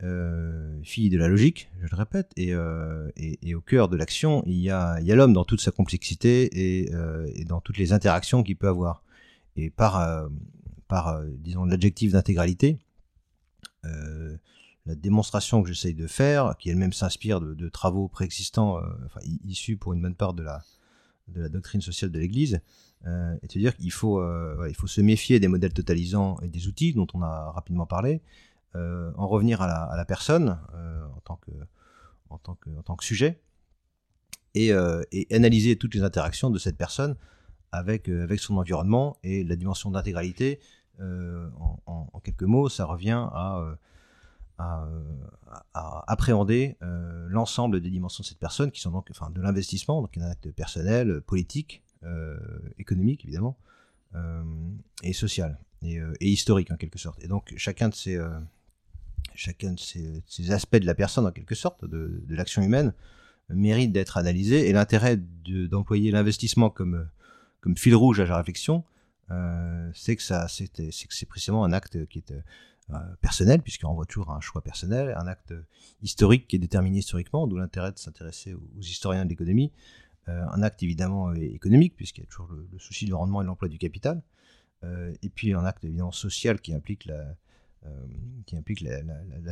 fille 0.83 1.11
de 1.11 1.19
la 1.19 1.29
logique, 1.29 1.71
je 1.81 1.89
le 1.91 1.97
répète, 1.97 2.31
et, 2.37 2.53
et, 3.17 3.55
au 3.55 3.61
cœur 3.61 3.89
de 3.89 3.97
l'action, 3.97 4.43
il 4.47 4.59
y 4.59 4.71
a, 4.71 5.01
l'homme 5.01 5.33
dans 5.33 5.45
toute 5.45 5.61
sa 5.61 5.71
complexité 5.71 6.45
et, 6.45 6.91
et 7.35 7.45
dans 7.45 7.61
toutes 7.61 7.79
les 7.79 7.93
interactions 7.93 8.43
qu'il 8.43 8.57
peut 8.57 8.69
avoir. 8.69 9.03
Et 9.59 9.71
par, 9.71 10.01
euh, 10.01 10.29
par 10.87 11.09
euh, 11.09 11.27
disons, 11.39 11.65
l'adjectif 11.65 12.13
d'intégralité, 12.13 12.79
euh, 13.85 14.37
la 14.87 14.95
démonstration 14.95 15.65
que 15.65 15.69
j'essaye 15.69 15.95
de 15.95 16.07
faire, 16.07 16.55
qui 16.61 16.71
elle-même 16.71 16.93
s'inspire 16.93 17.41
de, 17.41 17.69
travaux 17.69 18.07
préexistants, 18.07 18.79
enfin, 19.05 19.21
issus 19.45 19.77
pour 19.77 19.93
une 19.93 20.01
bonne 20.01 20.15
part 20.15 20.33
de 20.33 20.45
la, 20.45 20.63
de 21.27 21.43
la 21.43 21.49
doctrine 21.49 21.81
sociale 21.81 22.13
de 22.13 22.21
l'Église, 22.21 22.61
est 23.07 23.55
de 23.55 23.59
dire 23.59 23.77
qu'il 23.77 23.93
faut, 23.93 24.23
il 24.67 24.75
faut 24.75 24.87
se 24.87 25.01
méfier 25.01 25.41
des 25.41 25.49
modèles 25.49 25.73
totalisants 25.73 26.39
et 26.43 26.49
des 26.49 26.67
outils 26.67 26.93
dont 26.93 27.07
on 27.15 27.23
a 27.23 27.51
rapidement 27.53 27.87
parlé, 27.87 28.23
en 28.75 29.27
revenir 29.27 29.63
à 29.63 29.67
la, 29.67 29.83
à 29.83 29.97
la 29.97 30.05
personne 30.05 30.59
en, 31.17 31.21
tant 31.21 31.37
que, 31.37 31.53
en, 32.31 32.39
tant 32.39 32.55
que, 32.55 32.71
en 32.71 32.83
tant 32.83 32.97
que 32.97 33.05
sujet, 33.05 33.41
et, 34.55 34.73
et, 35.13 35.35
analyser 35.35 35.77
toutes 35.77 35.95
les 35.95 36.03
interactions 36.03 36.51
de 36.51 36.59
cette 36.59 36.77
personne 36.77 37.17
avec, 37.73 38.09
euh, 38.09 38.23
avec 38.23 38.41
son 38.41 38.57
environnement 38.57 39.19
et 39.23 39.45
la 39.45 39.57
dimension 39.57 39.91
d'intégralité. 39.91 40.61
Euh, 41.01 41.49
en, 41.87 42.21
quelques 42.25 42.43
mots, 42.43 42.69
ça 42.69 42.85
revient 42.85 43.29
à, 43.33 43.61
euh, 43.61 43.75
à, 44.59 46.05
appréhender 46.11 46.77
l'ensemble 47.29 47.81
des 47.81 47.91
dimensions 47.91 48.23
de 48.23 48.27
cette 48.27 48.39
personne, 48.41 48.71
qui 48.71 48.81
sont 48.81 48.91
donc 48.91 49.07
enfin, 49.11 49.31
de 49.31 49.41
l'investissement, 49.41 50.03
donc 50.03 50.17
un 50.19 50.31
acte 50.31 50.51
personnel, 50.51 51.21
politique, 51.21 51.83
économique 52.79 53.25
évidemment, 53.25 53.57
et 55.03 55.13
social, 55.13 55.59
et, 55.83 56.01
historique 56.21 56.71
en 56.71 56.77
quelque 56.77 56.99
sorte. 56.99 57.23
Et 57.23 57.29
donc 57.29 57.53
chacun 57.57 57.89
de 57.89 57.95
ces, 57.95 58.19
chacun 59.35 59.73
de 59.73 59.81
ces, 59.81 60.51
aspects 60.51 60.77
de 60.77 60.87
la 60.87 60.95
personne 60.95 61.27
en 61.27 61.33
quelque 61.33 61.55
sorte, 61.55 61.85
de, 61.85 62.23
l'action 62.29 62.63
humaine, 62.63 62.93
mérite 63.51 63.93
d'être 63.93 64.17
analysé. 64.17 64.69
Et 64.69 64.73
l'intérêt 64.73 65.17
d'employer 65.17 66.11
l'investissement 66.11 66.71
comme 66.71 67.09
comme 67.61 67.77
fil 67.77 67.95
rouge 67.95 68.21
à 68.21 68.25
la 68.25 68.37
réflexion, 68.37 68.85
euh, 69.31 69.91
c'est 69.95 70.17
que 70.17 70.23
ça, 70.23 70.49
c'est 70.49 70.71
c'est 70.91 71.27
précisément 71.27 71.65
un 71.65 71.73
acte 71.73 72.07
qui 72.07 72.19
est 72.19 72.33
euh, 72.91 72.97
personnel, 73.21 73.61
puisqu'on 73.61 73.93
voit 73.95 74.07
toujours 74.07 74.31
un 74.31 74.41
choix 74.41 74.63
personnel, 74.63 75.15
un 75.17 75.27
acte 75.27 75.53
historique 76.03 76.47
qui 76.49 76.57
est 76.57 76.59
déterminé 76.59 76.99
historiquement, 76.99 77.47
d'où 77.47 77.57
l'intérêt 77.57 77.93
de 77.93 77.99
s'intéresser 77.99 78.55
aux, 78.55 78.81
historiens 78.81 79.25
de 79.25 79.31
l'économie, 79.31 79.73
euh, 79.73 80.08
un 80.29 80.63
acte 80.63 80.83
évidemment 80.83 81.33
économique, 81.35 81.97
puisqu'il 81.97 82.21
y 82.21 82.25
a 82.25 82.27
toujours 82.27 82.49
le, 82.53 82.79
souci 82.79 83.07
du 83.07 83.15
rendement 83.15 83.41
et 83.41 83.45
de 83.45 83.49
l'emploi 83.49 83.69
du 83.69 83.79
capital, 83.79 84.23
et 84.85 85.29
puis 85.29 85.53
un 85.55 85.65
acte 85.65 85.85
évidemment 85.85 86.13
social 86.13 86.61
qui 86.61 86.75
implique 86.75 87.07
la, 87.07 87.37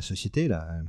société, 0.01 0.47
la, 0.47 0.83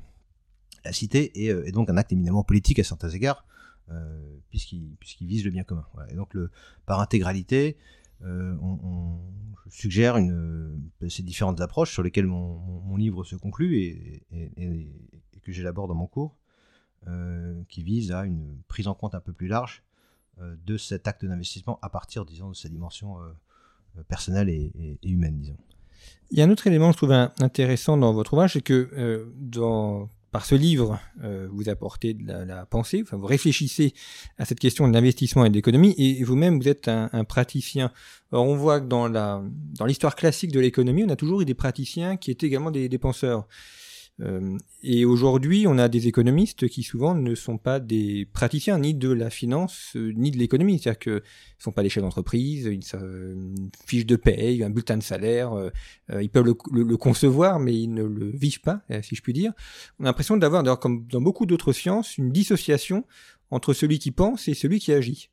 cité, 0.93 1.47
et, 1.47 1.73
donc 1.73 1.91
un 1.91 1.97
acte 1.97 2.13
éminemment 2.13 2.45
politique 2.45 2.79
à 2.79 2.85
certains 2.85 3.11
égards, 3.11 3.45
euh, 3.91 4.39
puisqu'il 4.51 5.27
vise 5.27 5.45
le 5.45 5.51
bien 5.51 5.65
commun. 5.65 5.87
Et 6.11 6.15
donc, 6.15 6.37
par 6.85 7.01
intégralité, 7.01 7.77
euh, 8.25 8.55
on, 8.61 9.19
suggère 9.71 10.17
une, 10.17 10.81
ces 11.11 11.23
différentes 11.23 11.61
approches 11.61 11.93
sur 11.93 12.03
lesquelles 12.03 12.27
mon, 12.27 12.97
livre 12.97 13.23
se 13.23 13.37
conclut 13.37 13.77
et, 13.79 14.25
que 15.43 15.53
j'élabore 15.53 15.89
dans 15.89 15.95
mon 15.95 16.07
cours, 16.07 16.35
euh, 16.35 16.48
qui 17.69 17.83
vise 17.83 18.13
à 18.13 18.25
une 18.25 18.59
prise 18.69 18.87
en 18.87 18.95
compte 18.95 19.15
un 19.15 19.21
peu 19.21 19.33
plus 19.33 19.49
large 19.49 19.83
de 20.39 20.77
cet 20.77 21.09
acte 21.09 21.25
d'investissement 21.25 21.79
à 21.81 21.89
partir, 21.89 22.25
disons, 22.27 22.51
de 22.51 22.55
sa 22.55 22.69
dimension 22.69 23.17
personnelle 24.09 24.49
et, 24.51 24.99
humaine, 25.03 25.39
disons. 25.39 25.57
Il 26.31 26.39
y 26.39 26.43
a 26.43 26.45
un 26.45 26.51
autre 26.51 26.67
élément 26.67 26.89
que 26.89 26.93
je 26.93 26.97
trouve 26.99 27.13
intéressant 27.13 27.97
dans 27.97 28.13
votre 28.13 28.35
ouvrage, 28.35 28.53
c'est 28.53 28.61
que 28.61 29.27
par 30.31 30.45
ce 30.45 30.55
livre, 30.55 31.01
euh, 31.25 31.49
vous 31.51 31.69
apportez 31.69 32.13
de 32.13 32.27
la, 32.27 32.67
pensée, 32.67 33.03
enfin, 33.03 33.17
vous 33.17 33.27
réfléchissez 33.27 33.95
à 34.37 34.45
cette 34.45 34.61
question 34.61 34.87
de 34.87 34.93
l'investissement 34.93 35.45
et 35.45 35.51
de 35.51 35.55
l'économie, 35.55 35.95
et 35.97 36.23
vous-même, 36.23 36.61
vous 36.61 36.69
êtes 36.69 36.89
un, 36.89 37.25
praticien. 37.25 37.91
Or, 38.31 38.47
on 38.47 38.55
voit 38.55 38.81
que 38.81 38.87
dans 38.87 39.87
l'histoire 39.87 40.17
classique 40.17 40.53
de 40.53 40.61
l'économie, 40.61 41.05
on 41.05 41.09
a 41.09 41.17
toujours 41.17 41.41
eu 41.41 41.45
des 41.45 41.55
praticiens 41.55 42.17
qui 42.17 42.31
étaient 42.31 42.47
également 42.47 42.71
des, 42.71 42.89
des 42.89 42.99
penseurs. 42.99 43.49
Euh, 44.21 44.59
et 44.83 45.05
aujourd'hui, 45.05 45.67
on 45.69 45.79
a 45.79 45.89
des 45.89 46.09
économistes 46.09 46.69
qui 46.69 46.83
souvent 46.83 47.15
ne 47.15 47.35
sont 47.35 47.57
pas 47.57 47.79
des 47.79 48.27
praticiens 48.33 48.79
ni 48.79 48.95
de 48.95 49.11
la 49.11 49.31
finance 49.31 49.93
euh, 49.97 50.13
ni 50.17 50.31
de 50.31 50.39
l'économie. 50.39 50.79
C'est-à-dire 50.79 50.99
qu'ils 50.99 51.13
ne 51.13 51.21
sont 51.59 51.73
pas 51.73 51.83
des 51.83 51.89
chefs 51.89 52.03
d'entreprise, 52.03 52.67
une, 52.67 52.83
fiche 53.87 54.07
de 54.07 54.17
paye, 54.17 54.63
un 54.65 54.71
bulletin 54.71 54.97
de 54.97 55.03
salaire. 55.03 55.53
Euh, 55.53 55.71
ils 56.21 56.31
peuvent 56.31 56.47
le, 56.47 56.97
concevoir, 56.97 57.61
mais 57.61 57.75
ils 57.75 57.93
ne 57.93 58.05
le 58.05 58.31
vivent 58.31 58.61
pas, 58.61 58.83
si 59.03 59.15
je 59.15 59.23
puis 59.23 59.33
dire. 59.33 59.53
On 59.99 60.05
a 60.05 60.09
l'impression 60.09 60.37
d'avoir, 60.37 60.63
d'ailleurs, 60.63 60.81
comme 60.81 61.07
dans 61.07 61.21
beaucoup 61.21 61.47
d'autres 61.47 61.73
sciences, 61.73 62.19
une 62.19 62.33
dissociation 62.33 63.05
entre 63.51 63.73
celui 63.73 63.99
qui 63.99 64.11
pense 64.11 64.49
et 64.49 64.55
celui 64.55 64.81
qui 64.81 64.93
agit. 64.93 65.31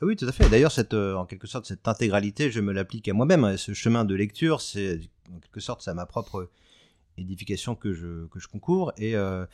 Ah 0.00 0.06
oui, 0.06 0.16
tout 0.16 0.26
à 0.26 0.32
fait. 0.32 0.48
D'ailleurs, 0.48 0.72
en 1.16 1.26
quelque 1.26 1.46
sorte, 1.46 1.66
cette 1.66 1.86
intégralité, 1.86 2.50
je 2.50 2.60
me 2.60 2.72
l'applique 2.72 3.08
à 3.08 3.12
moi-même. 3.12 3.56
Ce 3.56 3.72
chemin 3.72 4.04
de 4.04 4.14
lecture, 4.14 4.60
c'est 4.60 5.00
en 5.32 5.38
quelque 5.38 5.60
sorte, 5.60 5.82
ça 5.82 5.94
ma 5.94 6.06
propre 6.06 6.48
édification 7.18 7.74
que 7.74 7.92
je, 7.92 8.26
que 8.26 8.38
je 8.38 8.48
concours. 8.48 8.92
Et, 8.96 9.16
euh, 9.16 9.46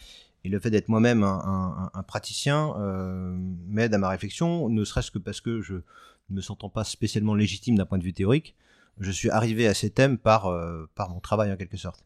et 0.44 0.48
le 0.48 0.60
fait 0.60 0.70
d'être 0.70 0.88
moi-même 0.88 1.22
un, 1.24 2.02
praticien 2.06 2.74
euh, 2.78 3.36
m'aide 3.66 3.92
à 3.94 3.98
ma 3.98 4.08
réflexion, 4.08 4.68
ne 4.68 4.84
serait-ce 4.84 5.10
que 5.10 5.18
parce 5.18 5.40
que 5.40 5.60
je 5.60 5.74
ne 5.74 6.36
me 6.36 6.40
sentant 6.40 6.68
pas 6.68 6.84
spécialement 6.84 7.34
légitime 7.34 7.76
d'un 7.76 7.86
point 7.86 7.98
de 7.98 8.04
vue 8.04 8.12
théorique, 8.12 8.54
je 9.00 9.10
suis 9.10 9.30
arrivé 9.30 9.66
à 9.66 9.74
ces 9.74 9.90
thèmes 9.90 10.18
par, 10.18 10.46
euh, 10.46 10.88
par 10.94 11.10
mon 11.10 11.20
travail 11.20 11.52
en 11.52 11.56
quelque 11.56 11.76
sorte. 11.76 12.04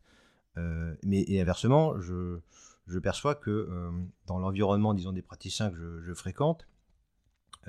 mais 1.02 1.24
et 1.28 1.40
inversement, 1.40 2.00
je, 2.00 2.38
je 2.86 2.98
perçois 2.98 3.34
que 3.34 3.68
dans 4.26 4.38
l'environnement, 4.38 4.94
disons, 4.94 5.12
des 5.12 5.22
praticiens 5.22 5.70
que 5.70 6.02
je, 6.04 6.14
fréquente, 6.14 6.66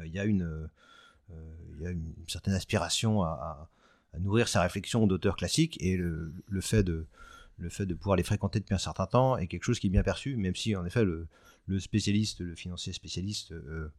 il 0.04 0.12
y 0.12 0.20
a 0.20 0.26
une, 0.26 0.70
il 1.30 1.82
y 1.82 1.88
a 1.88 1.92
une 1.92 2.14
certaine 2.28 2.54
aspiration 2.54 3.24
à, 3.24 3.70
nourrir 4.20 4.48
sa 4.48 4.62
réflexion 4.62 5.08
d'auteur 5.08 5.36
classique 5.36 5.78
et 5.82 5.98
le 5.98 6.62
fait 6.62 6.84
de, 6.84 7.06
le 7.58 7.70
fait 7.70 7.86
de 7.86 7.94
pouvoir 7.94 8.16
les 8.16 8.24
fréquenter 8.24 8.60
depuis 8.60 8.74
un 8.74 8.80
certain 8.80 9.06
temps 9.06 9.38
est 9.38 9.48
quelque 9.48 9.64
chose 9.64 9.80
qui 9.80 9.88
est 9.88 9.90
bien 9.90 10.04
perçu, 10.04 10.36
même 10.36 10.56
si 10.56 10.76
en 10.76 10.86
effet 10.86 11.04
le, 11.04 11.28
spécialiste, 11.80 12.42
le 12.42 12.56
financier 12.56 12.94
spécialiste, 12.94 13.52
euh, 13.52 13.92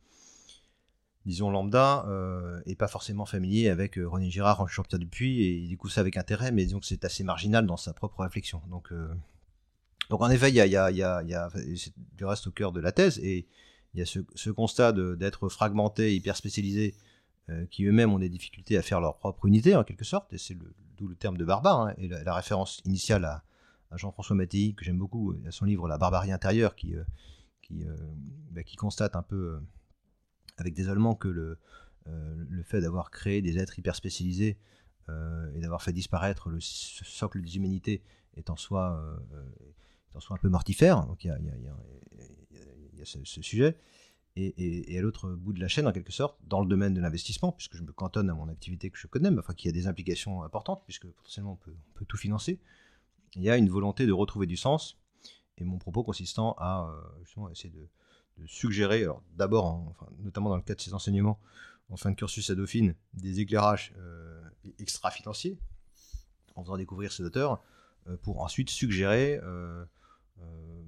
disons 1.24 1.50
lambda, 1.50 2.04
euh, 2.08 2.60
est 2.66 2.74
pas 2.74 2.88
forcément 2.88 3.26
familier 3.26 3.68
avec 3.68 3.98
euh, 3.98 4.08
René 4.08 4.30
Girard, 4.30 4.68
Jean-Pierre 4.68 4.98
Dupuis, 4.98 5.42
et 5.42 5.56
il 5.56 5.72
écoute 5.72 5.90
ça 5.90 6.00
avec 6.00 6.16
intérêt, 6.16 6.52
mais 6.52 6.64
disons 6.64 6.80
que 6.80 6.86
c'est 6.86 7.04
assez 7.04 7.24
marginal 7.24 7.66
dans 7.66 7.76
sa 7.76 7.92
propre 7.92 8.20
réflexion. 8.20 8.60
Donc, 8.68 8.92
donc 10.10 10.20
en 10.20 10.30
effet, 10.30 10.50
il 10.50 10.54
y 10.56 10.60
a, 10.60 10.66
y 10.66 10.76
a, 10.76 10.90
y 10.90 11.02
a, 11.02 11.22
y 11.22 11.34
a 11.34 11.50
du 12.16 12.24
reste 12.24 12.46
au 12.48 12.50
cœur 12.50 12.72
de 12.72 12.80
la 12.80 12.92
thèse, 12.92 13.18
et 13.20 13.46
il 13.94 14.00
y 14.00 14.02
a 14.02 14.06
ce, 14.06 14.50
constat 14.50 14.92
d'être 14.92 15.48
fragmenté, 15.48 16.14
hyper 16.14 16.36
spécialisé, 16.36 16.94
qui 17.70 17.84
eux-mêmes 17.84 18.12
ont 18.12 18.18
des 18.18 18.30
difficultés 18.30 18.78
à 18.78 18.82
faire 18.82 19.00
leur 19.00 19.18
propre 19.18 19.46
unité 19.46 19.76
en 19.76 19.84
quelque 19.84 20.04
sorte, 20.04 20.32
et 20.32 20.38
c'est 20.38 20.56
d'où 20.96 21.08
le 21.08 21.14
terme 21.14 21.36
de 21.36 21.44
barbare, 21.44 21.80
hein, 21.80 21.94
et 21.98 22.08
la, 22.08 22.34
référence 22.34 22.80
initiale 22.84 23.24
à, 23.24 23.44
Jean-François 23.96 24.34
Mattei, 24.34 24.74
que 24.74 24.84
j'aime 24.84 24.98
beaucoup, 24.98 25.34
à 25.46 25.52
son 25.52 25.66
livre 25.66 25.86
La 25.86 25.98
barbarie 25.98 26.32
intérieure, 26.32 26.74
qui, 26.74 26.96
euh, 26.96 27.04
euh, 27.70 27.96
bah, 28.50 28.62
qui 28.64 28.76
constate 28.76 29.14
un 29.14 29.22
peu 29.22 29.54
euh, 29.54 29.60
avec 30.56 30.74
désolement 30.74 31.14
que 31.14 31.28
le, 31.28 31.58
fait 32.64 32.80
d'avoir 32.80 33.10
créé 33.10 33.40
des 33.40 33.58
êtres 33.58 33.78
hyper 33.78 33.96
spécialisés 33.96 34.58
et 35.08 35.60
d'avoir 35.60 35.82
fait 35.82 35.92
disparaître 35.92 36.50
le 36.50 36.60
socle 36.60 37.40
des 37.40 37.56
humanités 37.56 38.02
est 38.36 38.50
en 38.50 38.56
soi, 38.56 39.02
en 40.14 40.20
soi 40.20 40.36
un 40.36 40.38
peu 40.38 40.50
mortifère. 40.50 41.06
Donc 41.06 41.24
il 41.24 41.28
y 41.28 41.30
a 43.02 43.04
ce, 43.04 43.42
sujet. 43.42 43.78
Et, 44.36 44.98
à 44.98 45.00
l'autre 45.00 45.30
bout 45.30 45.52
de 45.52 45.60
la 45.60 45.68
chaîne, 45.68 45.86
en 45.86 45.92
quelque 45.92 46.12
sorte, 46.12 46.36
dans 46.48 46.60
le 46.60 46.66
domaine 46.66 46.92
de 46.92 47.00
l'investissement, 47.00 47.52
puisque 47.52 47.76
je 47.76 47.82
me 47.82 47.92
cantonne 47.92 48.28
à 48.30 48.34
mon 48.34 48.48
activité 48.48 48.90
que 48.90 48.98
je 48.98 49.06
connais, 49.06 49.30
mais 49.30 49.38
enfin 49.38 49.54
qui 49.54 49.68
a 49.68 49.72
des 49.72 49.86
implications 49.86 50.42
importantes, 50.42 50.82
puisque 50.84 51.06
potentiellement 51.06 51.52
on 51.52 51.56
peut, 51.94 52.04
tout 52.06 52.16
financer. 52.16 52.58
Il 53.36 53.42
y 53.42 53.50
a 53.50 53.56
une 53.56 53.70
volonté 53.70 54.06
de 54.06 54.12
retrouver 54.12 54.46
du 54.46 54.56
sens 54.56 54.98
et 55.56 55.64
mon 55.64 55.78
propos 55.78 56.02
consistant 56.02 56.56
à 56.58 56.92
justement 57.22 57.48
essayer 57.48 57.70
de, 57.70 57.88
suggérer, 58.46 59.04
alors 59.04 59.22
d'abord, 59.36 59.66
enfin, 59.66 60.08
notamment 60.18 60.50
dans 60.50 60.56
le 60.56 60.62
cadre 60.62 60.78
de 60.78 60.82
ces 60.82 60.92
enseignements 60.92 61.38
en 61.88 61.96
fin 61.96 62.10
de 62.10 62.16
cursus 62.16 62.50
à 62.50 62.56
Dauphine, 62.56 62.96
des 63.12 63.38
éclairages 63.38 63.94
extra-financiers, 64.80 65.56
en 66.56 66.64
faisant 66.64 66.76
découvrir 66.76 67.12
ces 67.12 67.22
auteurs, 67.22 67.62
pour 68.22 68.42
ensuite 68.42 68.70
suggérer 68.70 69.38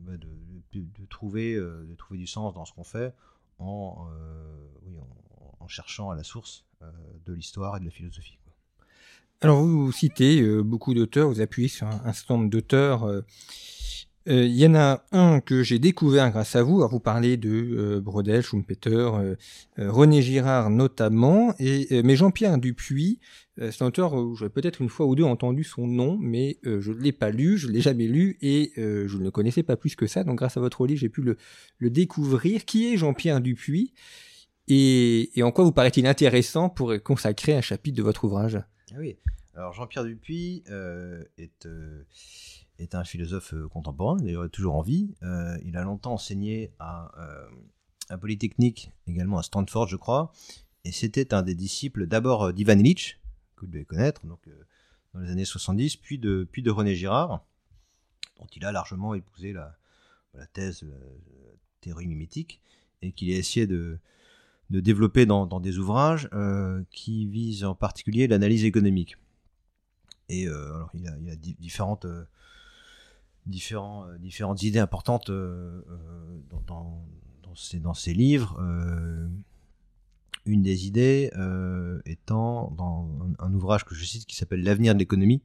bah, 0.01 0.17
de, 0.17 1.07
trouver, 1.09 1.55
de 1.55 1.95
trouver 1.95 2.19
du 2.19 2.27
sens 2.27 2.53
dans 2.53 2.65
ce 2.65 2.73
qu'on 2.73 2.83
fait 2.83 3.15
en, 3.59 4.09
oui, 4.83 4.97
en, 5.61 5.69
cherchant 5.69 6.11
à 6.11 6.17
la 6.17 6.23
source 6.23 6.65
de 7.25 7.33
l'histoire 7.33 7.77
et 7.77 7.81
de 7.81 7.85
la 7.85 7.91
philosophie. 7.91 8.39
Alors 9.43 9.63
vous, 9.63 9.93
citez 9.93 10.41
euh, 10.41 10.63
beaucoup 10.63 10.95
d'auteurs, 10.95 11.29
vous 11.29 11.41
appuyez 11.41 11.69
sur 11.69 11.87
un, 11.87 12.13
certain 12.13 12.39
nombre 12.39 12.51
d'auteurs. 12.51 13.05
Euh, 14.29 14.33
euh, 14.33 14.45
il 14.45 14.57
y 14.57 14.67
en 14.67 14.75
a 14.75 15.05
un 15.13 15.41
que 15.41 15.63
j'ai 15.63 15.79
découvert 15.79 16.31
grâce 16.31 16.57
à 16.57 16.63
vous. 16.63 16.77
Alors 16.77 16.91
vous 16.91 17.01
parlez 17.01 17.37
de 17.37 18.01
Brodel, 18.01 18.43
Schumpeter, 18.43 19.11
René 19.79 20.23
Girard 20.23 20.71
notamment, 20.71 21.55
et 21.59 22.03
mais 22.03 22.17
Jean-Pierre 22.17 22.59
Dupuis, 22.59 23.21
c'est 23.59 23.83
un 23.83 23.87
auteur 23.87 24.15
où 24.15 24.37
j'ai 24.37 24.49
peut-être 24.49 24.83
une 24.83 24.89
fois 24.89 25.07
ou 25.07 25.15
deux 25.15 25.25
entendu 25.25 25.65
son 25.65 25.87
nom, 25.87 26.19
mais 26.21 26.59
je 26.65 26.91
ne 26.91 26.99
l'ai 26.99 27.13
pas 27.13 27.31
lu, 27.31 27.57
je 27.57 27.69
ne 27.69 27.73
l'ai 27.73 27.81
jamais 27.81 28.07
lu, 28.07 28.37
et 28.41 28.73
je 28.77 29.17
ne 29.17 29.25
le 29.25 29.31
connaissais 29.31 29.63
pas 29.63 29.77
plus 29.77 29.97
que 29.97 30.07
ça. 30.07 30.25
Donc 30.25 30.39
grâce 30.39 30.57
à 30.57 30.61
votre 30.61 30.87
livre, 30.87 31.01
j'ai 31.01 31.09
pu 31.09 31.23
le, 31.23 31.37
découvrir. 31.91 32.65
Qui 32.65 32.93
est 32.93 32.97
Jean-Pierre 32.97 33.41
Dupuis? 33.41 33.93
Et, 34.69 35.31
en 35.43 35.53
quoi 35.53 35.65
vous 35.65 35.73
paraît-il 35.73 36.07
intéressant 36.07 36.69
pour 36.69 36.93
consacrer 37.03 37.55
un 37.55 37.61
chapitre 37.61 37.97
de 37.97 38.03
votre 38.03 38.25
ouvrage? 38.25 38.61
Ah 38.93 38.97
oui. 38.99 39.17
Alors 39.57 39.73
Jean-Pierre 39.73 40.05
Dupuis 40.05 40.65
euh, 40.69 41.25
est, 41.39 41.65
euh, 41.65 42.05
est 42.79 42.95
un 42.95 43.05
philosophe 43.05 43.55
euh, 43.55 43.69
contemporain, 43.69 44.17
d'ailleurs 44.17 44.51
toujours 44.51 44.75
en 44.77 44.83
vie. 44.83 45.15
il 45.65 45.77
a 45.77 45.83
longtemps 45.83 46.15
enseigné 46.15 46.73
à, 46.79 47.11
à, 48.09 48.19
Polytechnique, 48.19 48.93
également 49.07 49.39
à 49.39 49.43
Stanford, 49.43 49.89
je 49.89 49.97
crois. 49.97 50.33
Et 50.85 50.93
c'était 50.93 51.35
un 51.35 51.43
des 51.43 51.55
disciples 51.55 52.07
d'abord 52.07 52.53
d'Ivan 52.53 52.79
Illich, 52.79 53.19
que 53.57 53.63
vous 53.63 53.73
devez 53.73 53.85
connaître, 53.85 54.27
donc, 54.27 54.49
dans 55.15 55.21
les 55.21 55.31
années 55.31 55.45
70, 55.45 55.97
puis 55.97 56.19
de, 56.19 56.47
puis 56.51 56.63
de 56.63 56.71
René 56.71 56.95
Girard, 56.95 57.45
dont 58.39 58.47
il 58.55 58.65
a 58.65 58.71
largement 58.71 59.15
épousé 59.15 59.53
la, 59.53 59.77
la 60.35 60.47
thèse 60.47 60.85
théorie 61.81 62.07
mimétique, 62.07 62.61
et 63.03 63.13
qu'il 63.13 63.33
a 63.33 63.37
essayé 63.37 63.67
de, 63.67 63.99
de 64.71 64.81
développer 64.81 65.27
dans, 65.27 65.61
des 65.61 65.79
ouvrages 65.79 66.29
euh, 66.33 66.83
qui 66.91 67.27
visent 67.27 67.65
en 67.65 67.75
particulier 67.75 68.27
l'analyse 68.27 68.65
économique. 68.65 69.17
Et 70.29 70.49
euh, 70.49 70.75
alors, 70.75 70.91
il 70.95 71.07
a, 71.07 71.17
il 71.21 71.31
a 71.31 71.37
différentes, 71.37 72.05
euh, 72.05 72.25
différents, 73.47 74.07
différentes 74.19 74.63
idées 74.63 74.79
importantes 74.79 75.31
dans, 75.31 76.61
dans, 76.67 77.05
dans, 77.81 77.95
ses, 77.95 78.13
livres. 78.13 78.61
une 80.45 80.63
des 80.63 80.87
idées 80.87 81.31
étant 82.05 82.71
dans 82.77 83.09
un, 83.39 83.55
ouvrage 83.55 83.85
que 83.85 83.95
je 83.95 84.05
cite 84.05 84.27
qui 84.27 84.37
s'appelle 84.37 84.63
L'avenir 84.63 84.95
de 84.95 84.99
l'économie. 84.99 85.43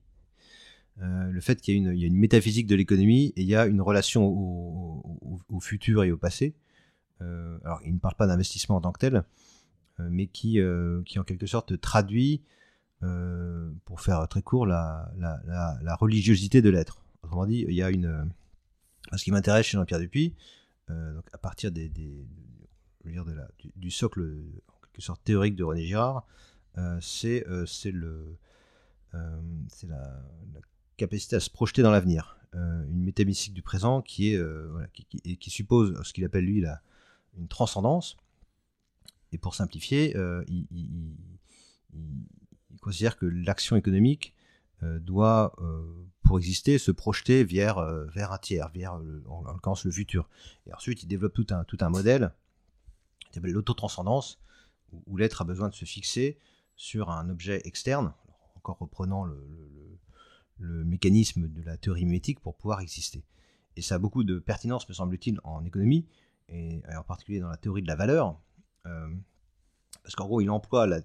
le 0.97 1.39
fait 1.41 1.61
qu'il 1.61 1.75
y, 1.75 2.03
a 2.03 2.07
une 2.07 2.17
métaphysique 2.17 2.67
de 2.67 2.75
l'économie 2.75 3.33
et 3.35 3.41
il 3.41 3.47
y 3.47 3.55
a 3.55 3.65
une 3.65 3.81
relation 3.81 4.25
au, 4.25 5.59
futur 5.59 6.03
et 6.03 6.11
au 6.11 6.17
passé 6.17 6.55
euh, 7.21 7.57
alors 7.63 7.81
il 7.85 7.93
ne 7.93 7.99
parle 7.99 8.15
pas 8.15 8.27
d'investissement 8.27 8.77
en 8.77 8.81
tant 8.81 8.91
que 8.91 8.99
tel, 8.99 9.23
euh, 9.99 10.07
mais 10.09 10.27
qui, 10.27 10.59
euh, 10.59 11.01
en 11.17 11.23
quelque 11.23 11.45
sorte 11.45 11.79
traduit, 11.79 12.41
pour 13.85 13.99
faire 14.01 14.27
très 14.27 14.43
court, 14.43 14.67
la, 14.67 15.11
religiosité 15.99 16.61
de 16.61 16.69
l'être. 16.69 17.00
Autrement 17.23 17.45
dit, 17.45 17.65
il 17.67 17.73
y 17.73 17.83
a 17.83 17.89
une... 17.89 18.31
Ce 19.15 19.23
qui 19.23 19.31
m'intéresse 19.31 19.65
chez 19.65 19.77
Jean-Pierre 19.77 19.99
Dupuis, 19.99 20.33
donc 20.87 21.25
à 21.33 21.37
partir 21.37 21.71
des, 21.71 21.91
la, 23.03 23.47
du, 23.75 23.89
socle 23.89 24.21
en 24.67 24.73
quelque 24.81 25.01
sorte 25.01 25.23
théorique 25.23 25.55
de 25.55 25.63
René 25.63 25.85
Girard, 25.85 26.25
c'est 27.01 27.43
le 27.47 28.37
c'est 29.69 29.87
la, 29.87 30.23
capacité 30.97 31.35
à 31.37 31.39
se 31.39 31.49
projeter 31.49 31.81
dans 31.81 31.91
l'avenir, 31.91 32.37
une 32.53 33.03
métamystique 33.03 33.53
du 33.53 33.63
présent 33.63 34.01
qui 34.01 34.33
est 34.33 34.41
qui, 35.39 35.49
suppose 35.49 35.99
ce 36.03 36.13
qu'il 36.13 36.23
appelle 36.25 36.45
lui 36.45 36.61
la, 36.61 36.81
une 37.37 37.47
transcendance. 37.47 38.17
Et 39.31 39.37
pour 39.37 39.55
simplifier, 39.55 40.15
euh, 40.17 40.43
il, 40.47 41.15
considère 42.81 43.17
que 43.17 43.25
l'action 43.25 43.75
économique 43.75 44.33
euh, 44.33 44.40
doit, 44.81 45.53
euh, 45.59 45.83
pour 46.23 46.37
exister, 46.37 46.77
se 46.77 46.91
projeter 46.91 47.43
vers, 47.43 47.81
vers 48.13 48.31
un 48.31 48.37
tiers, 48.37 48.69
vers, 48.69 48.93
en 49.27 49.43
l'occurrence, 49.43 49.85
le 49.85 49.91
futur. 49.91 50.29
Et 50.65 50.73
ensuite, 50.73 51.03
il 51.03 51.07
développe 51.07 51.33
tout 51.33 51.47
un, 51.51 51.63
tout 51.63 51.77
un 51.81 51.89
modèle 51.89 52.33
s'appelle 53.33 53.51
l'autotranscendance, 53.51 54.39
où, 54.91 55.03
où 55.07 55.17
l'être 55.17 55.41
a 55.41 55.45
besoin 55.45 55.69
de 55.69 55.75
se 55.75 55.85
fixer 55.85 56.37
sur 56.75 57.09
un 57.09 57.29
objet 57.29 57.61
externe, 57.65 58.13
encore 58.55 58.77
reprenant 58.77 59.25
le, 59.25 59.47
le, 60.59 60.83
mécanisme 60.85 61.47
de 61.47 61.63
la 61.63 61.77
théorie 61.77 62.05
mimétique 62.05 62.39
pour 62.39 62.55
pouvoir 62.55 62.81
exister. 62.81 63.23
Et 63.75 63.81
ça 63.81 63.95
a 63.95 63.99
beaucoup 63.99 64.23
de 64.23 64.39
pertinence, 64.39 64.87
me 64.89 64.93
semble-t-il, 64.93 65.39
en 65.43 65.63
économie, 65.65 66.05
et, 66.49 66.81
en 66.95 67.03
particulier 67.03 67.39
dans 67.39 67.49
la 67.49 67.57
théorie 67.57 67.81
de 67.81 67.87
la 67.87 67.95
valeur, 67.95 68.39
euh, 68.85 69.09
parce 70.03 70.15
qu'en 70.15 70.25
gros, 70.25 70.41
il 70.41 70.49
emploie 70.49 70.87
la, 70.87 71.01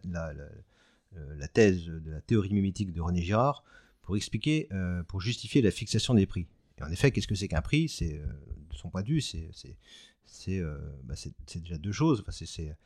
thèse 1.53 1.87
de 1.87 2.11
la 2.11 2.21
théorie 2.21 2.53
mimétique 2.53 2.92
de 2.92 3.01
René 3.01 3.23
Girard 3.23 3.64
pour 4.03 4.16
expliquer, 4.16 4.69
euh, 4.73 5.03
pour 5.05 5.21
justifier 5.21 5.62
la 5.62 5.71
fixation 5.71 6.14
des 6.14 6.27
prix. 6.27 6.47
Et 6.79 6.83
en 6.83 6.90
effet, 6.90 7.11
qu'est-ce 7.11 7.27
que 7.27 7.35
c'est 7.35 7.49
qu'un 7.49 7.62
prix? 7.62 7.88
C'est, 7.88 8.19
euh, 8.19 8.27
de 8.71 8.77
son 8.77 8.90
point 8.90 9.03
de 9.03 9.09
vue, 9.09 9.21
c'est, 9.21 9.51
c'est, 10.25 10.62
bah, 11.05 11.14
déjà 11.55 11.79
deux 11.79 11.92
choses. 11.92 12.21
Enfin, 12.21 12.33
c'est, 12.33 12.77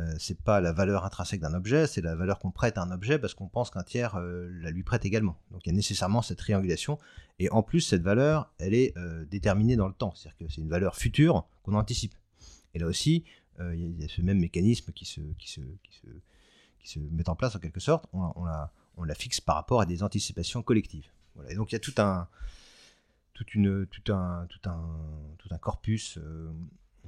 euh, 0.00 0.14
c'est 0.18 0.38
pas 0.40 0.60
la 0.60 0.72
valeur 0.72 1.04
intrinsèque 1.04 1.40
d'un 1.40 1.54
objet, 1.54 1.88
c'est 1.88 2.00
la 2.00 2.14
valeur 2.14 2.38
qu'on 2.38 2.52
prête 2.52 2.78
à 2.78 2.82
un 2.82 2.90
objet 2.92 3.18
parce 3.18 3.34
qu'on 3.34 3.48
pense 3.48 3.70
qu'un 3.70 3.82
tiers 3.82 4.14
euh, 4.14 4.48
la 4.60 4.70
lui 4.70 4.84
prête 4.84 5.04
également. 5.04 5.36
Donc 5.50 5.66
il 5.66 5.70
y 5.70 5.72
a 5.72 5.74
nécessairement 5.74 6.22
cette 6.22 6.38
triangulation. 6.38 6.98
Et 7.40 7.50
en 7.50 7.64
plus, 7.64 7.80
cette 7.80 8.02
valeur, 8.02 8.52
elle 8.58 8.74
est 8.74 8.96
euh, 8.96 9.24
déterminée 9.24 9.74
dans 9.74 9.88
le 9.88 9.94
temps. 9.94 10.14
C'est-à-dire 10.14 10.38
que 10.38 10.52
c'est 10.52 10.60
une 10.60 10.68
valeur 10.68 10.94
future 10.94 11.48
qu'on 11.64 11.74
anticipe. 11.74 12.14
Et 12.74 12.78
là 12.78 12.86
aussi, 12.86 13.24
il 13.60 14.00
y, 14.00 14.04
a 14.04 14.08
ce 14.08 14.22
même 14.22 14.38
mécanisme 14.38 14.92
qui, 14.92 15.04
se, 15.04 15.20
qui, 15.36 15.50
se, 15.50 15.60
qui 16.80 16.88
se 16.88 16.98
met 16.98 17.28
en 17.28 17.36
place 17.36 17.56
en 17.56 17.58
quelque 17.58 17.80
sorte. 17.80 18.06
On, 18.12 18.44
la, 19.04 19.14
fixe 19.14 19.40
par 19.40 19.56
rapport 19.56 19.80
à 19.80 19.86
des 19.86 20.02
anticipations 20.02 20.62
collectives. 20.62 21.08
Et 21.48 21.54
donc 21.54 21.70
il 21.70 21.74
y 21.74 21.76
a 21.76 21.80
tout 21.80 21.94
un, 21.98 22.28
corpus 25.60 26.18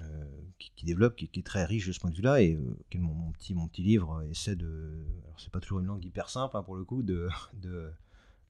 euh, 0.00 0.24
qui, 0.58 0.84
développe, 0.84 1.16
qui, 1.16 1.28
est 1.32 1.46
très 1.46 1.64
riche 1.64 1.86
de 1.86 1.92
ce 1.92 2.00
point 2.00 2.10
de 2.10 2.16
vue-là, 2.16 2.40
et 2.40 2.54
euh, 2.54 2.98
mon, 2.98 3.32
petit, 3.32 3.82
livre 3.82 4.22
essaie 4.30 4.56
de. 4.56 5.04
Alors, 5.24 5.40
c'est 5.40 5.50
pas 5.50 5.60
toujours 5.60 5.80
une 5.80 5.86
langue 5.86 6.04
hyper 6.04 6.28
simple 6.28 6.56
hein, 6.56 6.62
pour 6.62 6.76
le 6.76 6.84
coup, 6.84 7.02
de, 7.02 7.28
de 7.54 7.90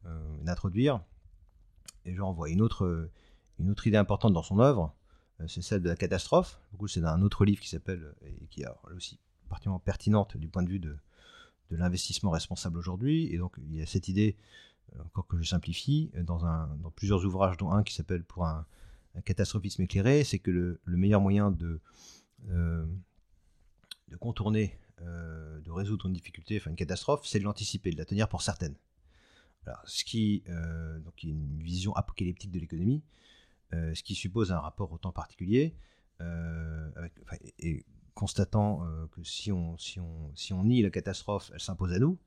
euh, 0.06 0.36
d'introduire. 0.42 1.02
Et 2.04 2.14
j'en 2.14 2.32
vois 2.32 2.48
une 2.50 2.60
autre, 2.62 3.08
idée 3.58 3.96
importante 3.96 4.32
dans 4.32 4.42
son 4.42 4.58
œuvre, 4.58 4.94
c'est 5.46 5.62
celle 5.62 5.82
de 5.82 5.88
la 5.88 5.96
catastrophe. 5.96 6.60
Du 6.72 6.78
coup, 6.78 6.88
c'est 6.88 7.04
un 7.04 7.22
autre 7.22 7.44
livre 7.44 7.60
qui 7.60 7.68
s'appelle, 7.68 8.14
et 8.24 8.46
qui 8.48 8.62
est 8.62 8.66
aussi 8.94 9.18
particulièrement 9.48 9.80
pertinente 9.80 10.36
du 10.36 10.48
point 10.48 10.62
de 10.62 10.68
vue 10.68 10.78
de, 10.78 10.96
de 11.70 11.76
l'investissement 11.76 12.30
responsable 12.30 12.78
aujourd'hui. 12.78 13.32
Et 13.32 13.38
donc, 13.38 13.54
il 13.58 13.76
y 13.76 13.82
a 13.82 13.86
cette 13.86 14.08
idée, 14.08 14.36
encore 15.04 15.26
que 15.26 15.38
je 15.38 15.44
simplifie, 15.44 16.10
dans, 16.22 16.44
un, 16.44 16.66
dans 16.82 16.90
plusieurs 16.90 17.24
ouvrages, 17.24 17.56
dont 17.56 17.70
un 17.70 17.82
qui 17.82 17.94
s'appelle 17.94 18.24
Pour 18.24 18.46
un, 18.46 18.66
un 19.14 19.20
catastrophisme 19.20 19.82
éclairé, 19.82 20.24
c'est 20.24 20.38
que 20.38 20.50
le, 20.50 20.80
meilleur 20.96 21.20
moyen 21.20 21.50
de, 21.50 21.80
euh, 22.48 22.86
de 24.08 24.16
contourner, 24.16 24.78
euh, 25.02 25.60
de 25.60 25.70
résoudre 25.70 26.06
une 26.06 26.12
difficulté, 26.12 26.58
enfin 26.58 26.70
une 26.70 26.76
catastrophe, 26.76 27.22
c'est 27.24 27.38
de 27.38 27.44
l'anticiper, 27.44 27.90
de 27.90 27.98
la 27.98 28.04
tenir 28.04 28.28
pour 28.28 28.42
certaine. 28.42 28.74
Alors, 29.66 29.82
ce 29.84 30.04
qui 30.04 30.42
euh, 30.48 30.98
donc 31.00 31.22
une 31.22 31.62
vision 31.62 31.94
apocalyptique 31.94 32.50
de 32.50 32.58
l'économie, 32.58 33.02
ce 33.72 34.02
qui 34.02 34.16
suppose 34.16 34.50
un 34.50 34.58
rapport 34.58 34.90
au 34.90 34.98
temps 34.98 35.12
particulier, 35.12 35.76
et 37.60 37.84
constatant 38.20 38.86
que 39.12 39.22
si 39.24 39.50
on, 39.50 39.76
si, 39.78 39.98
on, 39.98 40.30
si 40.34 40.52
on 40.52 40.62
nie 40.64 40.82
la 40.82 40.90
catastrophe, 40.90 41.50
elle 41.54 41.60
s'impose 41.60 41.92
à 41.92 41.98
nous. 41.98 42.18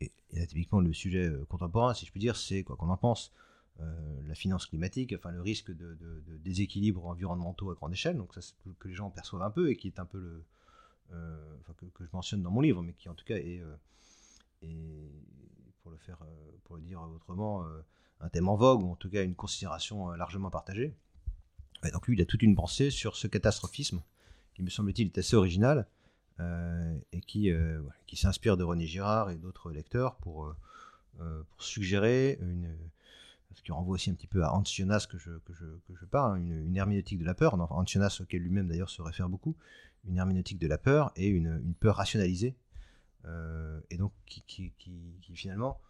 Et, 0.00 0.12
là, 0.32 0.46
typiquement, 0.46 0.80
le 0.80 0.92
sujet 0.92 1.30
contemporain, 1.48 1.92
si 1.94 2.06
je 2.06 2.10
puis 2.10 2.20
dire, 2.20 2.36
c'est 2.36 2.62
quoi 2.62 2.76
qu'on 2.76 2.88
en 2.88 2.96
pense. 2.96 3.32
Euh, 3.80 4.20
la 4.26 4.34
finance 4.34 4.66
climatique, 4.66 5.14
enfin 5.16 5.30
le 5.30 5.40
risque 5.40 5.70
de, 5.70 5.96
déséquilibres 6.44 7.06
environnementaux 7.06 7.70
à 7.70 7.74
grande 7.74 7.92
échelle, 7.92 8.16
donc 8.16 8.34
ça 8.34 8.42
c'est 8.42 8.54
que 8.78 8.88
les 8.88 8.94
gens 8.94 9.10
perçoivent 9.10 9.42
un 9.42 9.50
peu 9.50 9.70
et 9.70 9.76
qui 9.76 9.88
est 9.88 9.98
un 9.98 10.04
peu 10.04 10.18
le, 10.18 10.44
euh, 11.12 11.56
que, 11.94 12.04
je 12.04 12.10
mentionne 12.12 12.42
dans 12.42 12.50
mon 12.50 12.60
livre, 12.60 12.82
mais 12.82 12.92
qui 12.92 13.08
en 13.08 13.14
tout 13.14 13.24
cas 13.24 13.36
est, 13.36 13.60
euh, 13.60 15.08
pour 15.82 15.90
le 15.90 15.96
faire, 15.96 16.18
pour 16.64 16.76
le 16.76 16.82
dire 16.82 17.00
autrement, 17.02 17.66
un 18.20 18.28
thème 18.28 18.48
en 18.48 18.56
vogue 18.56 18.82
ou 18.82 18.92
en 18.92 18.96
tout 18.96 19.10
cas 19.10 19.24
une 19.24 19.34
considération 19.34 20.10
largement 20.10 20.50
partagée. 20.50 20.94
Et 21.84 21.90
donc 21.90 22.06
lui, 22.06 22.16
il 22.16 22.22
a 22.22 22.26
toute 22.26 22.42
une 22.42 22.54
pensée 22.54 22.90
sur 22.90 23.16
ce 23.16 23.26
catastrophisme 23.26 24.02
qui 24.54 24.62
me 24.62 24.70
semble-t-il 24.70 25.08
est 25.08 25.18
assez 25.18 25.36
original 25.36 25.86
et 27.12 27.20
qui, 27.20 27.50
qui 28.06 28.16
s'inspire 28.16 28.56
de 28.56 28.64
René 28.64 28.86
Girard 28.86 29.30
et 29.30 29.36
d'autres 29.36 29.70
lecteurs 29.70 30.16
pour, 30.16 30.52
pour 31.16 31.62
suggérer 31.62 32.36
une 32.40 32.76
ce 33.54 33.62
qui 33.62 33.72
renvoie 33.72 33.94
aussi 33.94 34.10
un 34.10 34.14
petit 34.14 34.26
peu 34.26 34.42
à 34.44 34.52
Antionas 34.52 35.06
que 35.08 35.18
je, 35.18 35.30
que 35.30 35.52
je, 35.52 35.64
que 35.64 35.94
je 35.94 36.04
parle, 36.04 36.32
hein, 36.32 36.36
une, 36.36 36.76
herméneutique 36.76 37.18
de 37.18 37.24
la 37.24 37.34
peur, 37.34 37.54
Antionas 37.72 38.18
auquel 38.20 38.42
lui-même 38.42 38.68
d'ailleurs 38.68 38.90
se 38.90 39.02
réfère 39.02 39.28
beaucoup, 39.28 39.56
une 40.08 40.16
herméneutique 40.16 40.58
de 40.58 40.66
la 40.66 40.78
peur 40.78 41.12
et 41.16 41.28
une, 41.28 41.60
une 41.64 41.74
peur 41.74 41.96
rationalisée, 41.96 42.54
euh, 43.26 43.80
et 43.90 43.96
donc 43.96 44.12
qui, 44.26 44.42
qui, 44.46 44.72
qui, 44.78 45.34
finalement, 45.34 45.80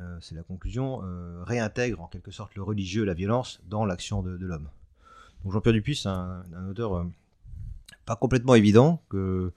euh, 0.00 0.18
c'est 0.20 0.34
la 0.34 0.42
conclusion, 0.42 1.00
euh, 1.04 1.42
réintègre 1.44 2.00
en 2.00 2.06
quelque 2.06 2.30
sorte 2.30 2.54
le 2.54 2.62
religieux, 2.62 3.04
la 3.04 3.14
violence 3.14 3.60
dans 3.66 3.84
l'action 3.84 4.22
de, 4.22 4.30
l'homme. 4.30 4.68
Donc 5.44 5.52
Jean-Pierre 5.52 5.74
Dupuis, 5.74 5.96
c'est 5.96 6.08
un, 6.08 6.44
auteur 6.68 7.06
pas 8.04 8.16
complètement 8.16 8.54
évident 8.54 9.02
que 9.08 9.52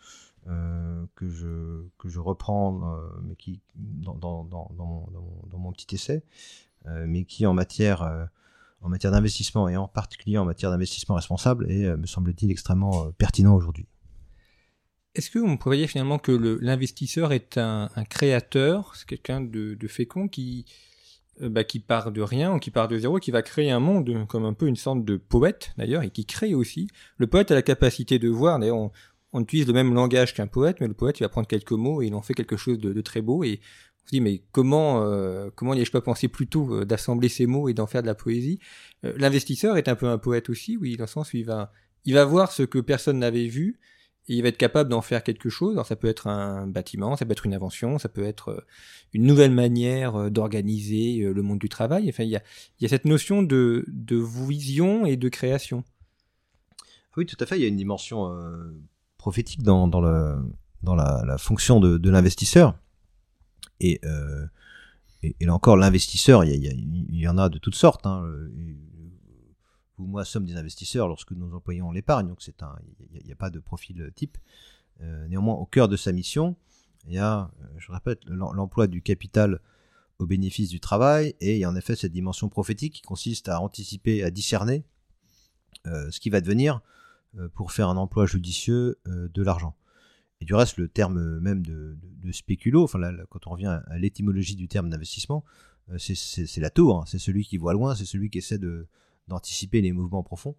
que 1.15 1.29
je 1.29 1.83
que 1.99 2.09
je 2.09 2.19
reprends, 2.19 2.81
mais 3.21 3.35
qui 3.35 3.59
dans, 3.75 4.15
dans, 4.15 4.43
dans, 4.45 4.71
mon, 4.79 5.07
dans 5.51 5.59
mon 5.59 5.71
petit 5.71 5.93
essai, 5.93 6.23
mais 6.85 7.23
qui 7.25 7.45
en 7.45 7.53
matière 7.53 8.27
en 8.81 8.89
matière 8.89 9.11
d'investissement 9.11 9.69
et 9.69 9.77
en 9.77 9.87
particulier 9.87 10.39
en 10.39 10.45
matière 10.45 10.71
d'investissement 10.71 11.15
responsable 11.15 11.69
est, 11.71 11.95
me 11.95 12.07
semble-t-il, 12.07 12.49
extrêmement 12.49 13.11
pertinent 13.11 13.53
aujourd'hui. 13.53 13.85
Est-ce 15.15 15.31
que 15.31 15.39
vous 15.39 15.57
pourriez 15.57 15.87
finalement 15.87 16.19
que 16.19 16.31
l'investisseur 16.61 17.33
est 17.33 17.57
un, 17.57 17.89
créateur, 18.09 18.95
c'est 18.95 19.07
quelqu'un 19.07 19.41
de, 19.41 19.87
fécond 19.87 20.27
qui, 20.27 20.65
euh, 20.67 20.71
bah, 21.41 21.63
qui 21.63 21.79
part 21.79 22.11
de 22.11 22.21
rien 22.21 22.53
ou 22.53 22.59
qui 22.59 22.71
part 22.71 22.87
de 22.87 22.97
zéro, 22.97 23.19
qui 23.19 23.31
va 23.31 23.41
créer 23.41 23.71
un 23.71 23.79
monde 23.79 24.25
comme 24.27 24.45
un 24.45 24.53
peu 24.53 24.67
une 24.67 24.75
sorte 24.75 25.05
de 25.05 25.17
poète 25.17 25.71
d'ailleurs, 25.77 26.03
et 26.03 26.09
qui 26.09 26.25
crée 26.25 26.53
aussi. 26.53 26.89
Le 27.17 27.27
poète 27.27 27.51
a 27.51 27.55
la 27.55 27.61
capacité 27.61 28.19
de 28.19 28.29
voir, 28.29 28.59
d'ailleurs 28.59 28.91
on, 29.33 29.41
utilise 29.41 29.67
le 29.67 29.73
même 29.73 29.93
langage 29.93 30.33
qu'un 30.33 30.47
poète, 30.47 30.81
mais 30.81 30.87
le 30.87 30.93
poète 30.93 31.19
il 31.19 31.23
va 31.23 31.29
prendre 31.29 31.47
quelques 31.47 31.71
mots 31.71 32.01
et 32.01 32.07
il 32.07 32.15
en 32.15 32.21
fait 32.21 32.33
quelque 32.33 32.57
chose 32.57 32.77
de, 32.79 33.01
très 33.01 33.21
beau, 33.21 33.43
et 33.43 33.61
on 34.03 34.07
se 34.07 34.11
dit 34.11 34.21
mais 34.21 34.41
comment 34.51 35.03
euh, 35.03 35.49
comment 35.55 35.75
n'y 35.75 35.81
ai-je 35.81 35.91
pas 35.91 36.01
pensé 36.01 36.27
plus 36.27 36.47
tôt 36.47 36.73
euh, 36.73 36.85
d'assembler 36.85 37.29
ces 37.29 37.45
mots 37.45 37.69
et 37.69 37.73
d'en 37.73 37.87
faire 37.87 38.01
de 38.01 38.07
la 38.07 38.15
poésie? 38.15 38.59
L'investisseur 39.03 39.77
est 39.77 39.87
un 39.87 39.95
peu 39.95 40.07
un 40.07 40.17
poète 40.17 40.49
aussi, 40.49 40.77
oui, 40.77 40.97
dans 40.97 41.05
le 41.05 41.09
sens 41.09 41.33
où 41.33 41.37
il 41.37 41.45
va, 41.45 41.71
il 42.05 42.15
va 42.15 42.25
voir 42.25 42.51
ce 42.51 42.63
que 42.63 42.79
personne 42.79 43.19
n'avait 43.19 43.47
vu, 43.47 43.79
il 44.35 44.43
va 44.43 44.49
être 44.49 44.57
capable 44.57 44.89
d'en 44.89 45.01
faire 45.01 45.23
quelque 45.23 45.49
chose. 45.49 45.73
Alors 45.73 45.85
ça 45.85 45.95
peut 45.95 46.07
être 46.07 46.27
un 46.27 46.67
bâtiment, 46.67 47.15
ça 47.15 47.25
peut 47.25 47.31
être 47.31 47.45
une 47.45 47.53
invention, 47.53 47.97
ça 47.97 48.09
peut 48.09 48.23
être 48.23 48.49
euh, 48.49 48.61
une 49.13 49.23
nouvelle 49.23 49.51
manière 49.51 50.15
euh, 50.15 50.29
d'organiser 50.29 51.21
euh, 51.21 51.33
le 51.33 51.41
monde 51.41 51.59
du 51.59 51.69
travail. 51.69 52.07
Enfin, 52.09 52.23
il 52.23 52.29
y 52.29 52.35
a, 52.35 52.89
cette 52.89 53.05
notion 53.05 53.41
de, 53.41 53.85
vision 54.47 55.05
et 55.05 55.17
de 55.17 55.29
création. 55.29 55.83
Oui, 57.17 57.25
tout 57.25 57.37
à 57.39 57.45
fait. 57.45 57.57
Il 57.57 57.61
y 57.61 57.65
a 57.65 57.67
une 57.67 57.75
dimension 57.75 58.31
prophétique 59.17 59.63
dans, 59.63 59.87
la, 59.99 61.37
fonction 61.37 61.79
de, 61.79 62.09
l'investisseur. 62.09 62.77
Et, 63.81 63.99
là 65.41 65.53
encore, 65.53 65.75
l'investisseur, 65.75 66.45
il, 66.45 67.09
y, 67.11 67.27
en 67.27 67.37
a 67.37 67.49
de 67.49 67.57
toutes 67.57 67.75
sortes. 67.75 68.05
Hein 68.05 68.23
ou 69.99 70.05
moi 70.05 70.25
sommes 70.25 70.45
des 70.45 70.55
investisseurs 70.55 71.07
lorsque 71.07 71.31
nous 71.31 71.53
employons 71.53 71.91
l'épargne, 71.91 72.27
donc 72.27 72.41
c'est 72.41 72.63
un, 72.63 72.75
il 73.13 73.25
n'y 73.25 73.31
a, 73.31 73.35
pas 73.35 73.49
de 73.49 73.59
profil 73.59 74.11
type. 74.15 74.37
Euh, 75.01 75.27
néanmoins, 75.27 75.55
au 75.55 75.65
cœur 75.65 75.87
de 75.87 75.97
sa 75.97 76.11
mission, 76.11 76.55
il 77.07 77.13
y 77.13 77.17
a, 77.17 77.51
euh, 77.61 77.65
je 77.77 77.91
répète, 77.91 78.21
l'emploi 78.25 78.87
du 78.87 79.01
capital 79.01 79.61
au 80.17 80.25
bénéfice 80.25 80.69
du 80.69 80.79
travail, 80.79 81.35
et 81.39 81.55
il 81.55 81.59
y 81.59 81.63
a 81.63 81.69
en 81.69 81.75
effet 81.75 81.95
cette 81.95 82.11
dimension 82.11 82.49
prophétique 82.49 82.95
qui 82.95 83.01
consiste 83.01 83.47
à 83.47 83.61
anticiper, 83.61 84.23
à 84.23 84.31
discerner 84.31 84.83
euh, 85.87 86.11
ce 86.11 86.19
qui 86.19 86.29
va 86.29 86.41
devenir 86.41 86.81
pour 87.53 87.71
faire 87.71 87.89
un 87.89 87.95
emploi 87.95 88.25
judicieux 88.25 88.97
de 89.05 89.43
l'argent. 89.43 89.75
Et 90.41 90.45
du 90.45 90.55
reste, 90.55 90.77
le 90.77 90.87
terme 90.87 91.39
même 91.39 91.63
de, 91.63 91.95
spéculo, 92.31 92.83
enfin 92.83 92.99
quand 93.29 93.45
on 93.45 93.51
revient 93.51 93.79
à, 93.85 93.97
l'étymologie 93.99 94.55
du 94.55 94.67
terme 94.67 94.89
d'investissement, 94.89 95.45
c'est 95.99 96.57
la 96.57 96.71
tour, 96.71 96.97
hein. 96.97 97.03
c'est 97.05 97.19
celui 97.19 97.45
qui 97.45 97.57
voit 97.57 97.73
loin, 97.73 97.93
c'est 97.93 98.05
celui 98.05 98.31
qui 98.31 98.39
essaie 98.39 98.57
de, 98.57 98.87
d'anticiper 99.29 99.81
les 99.81 99.93
mouvements 99.93 100.23
profonds. 100.23 100.55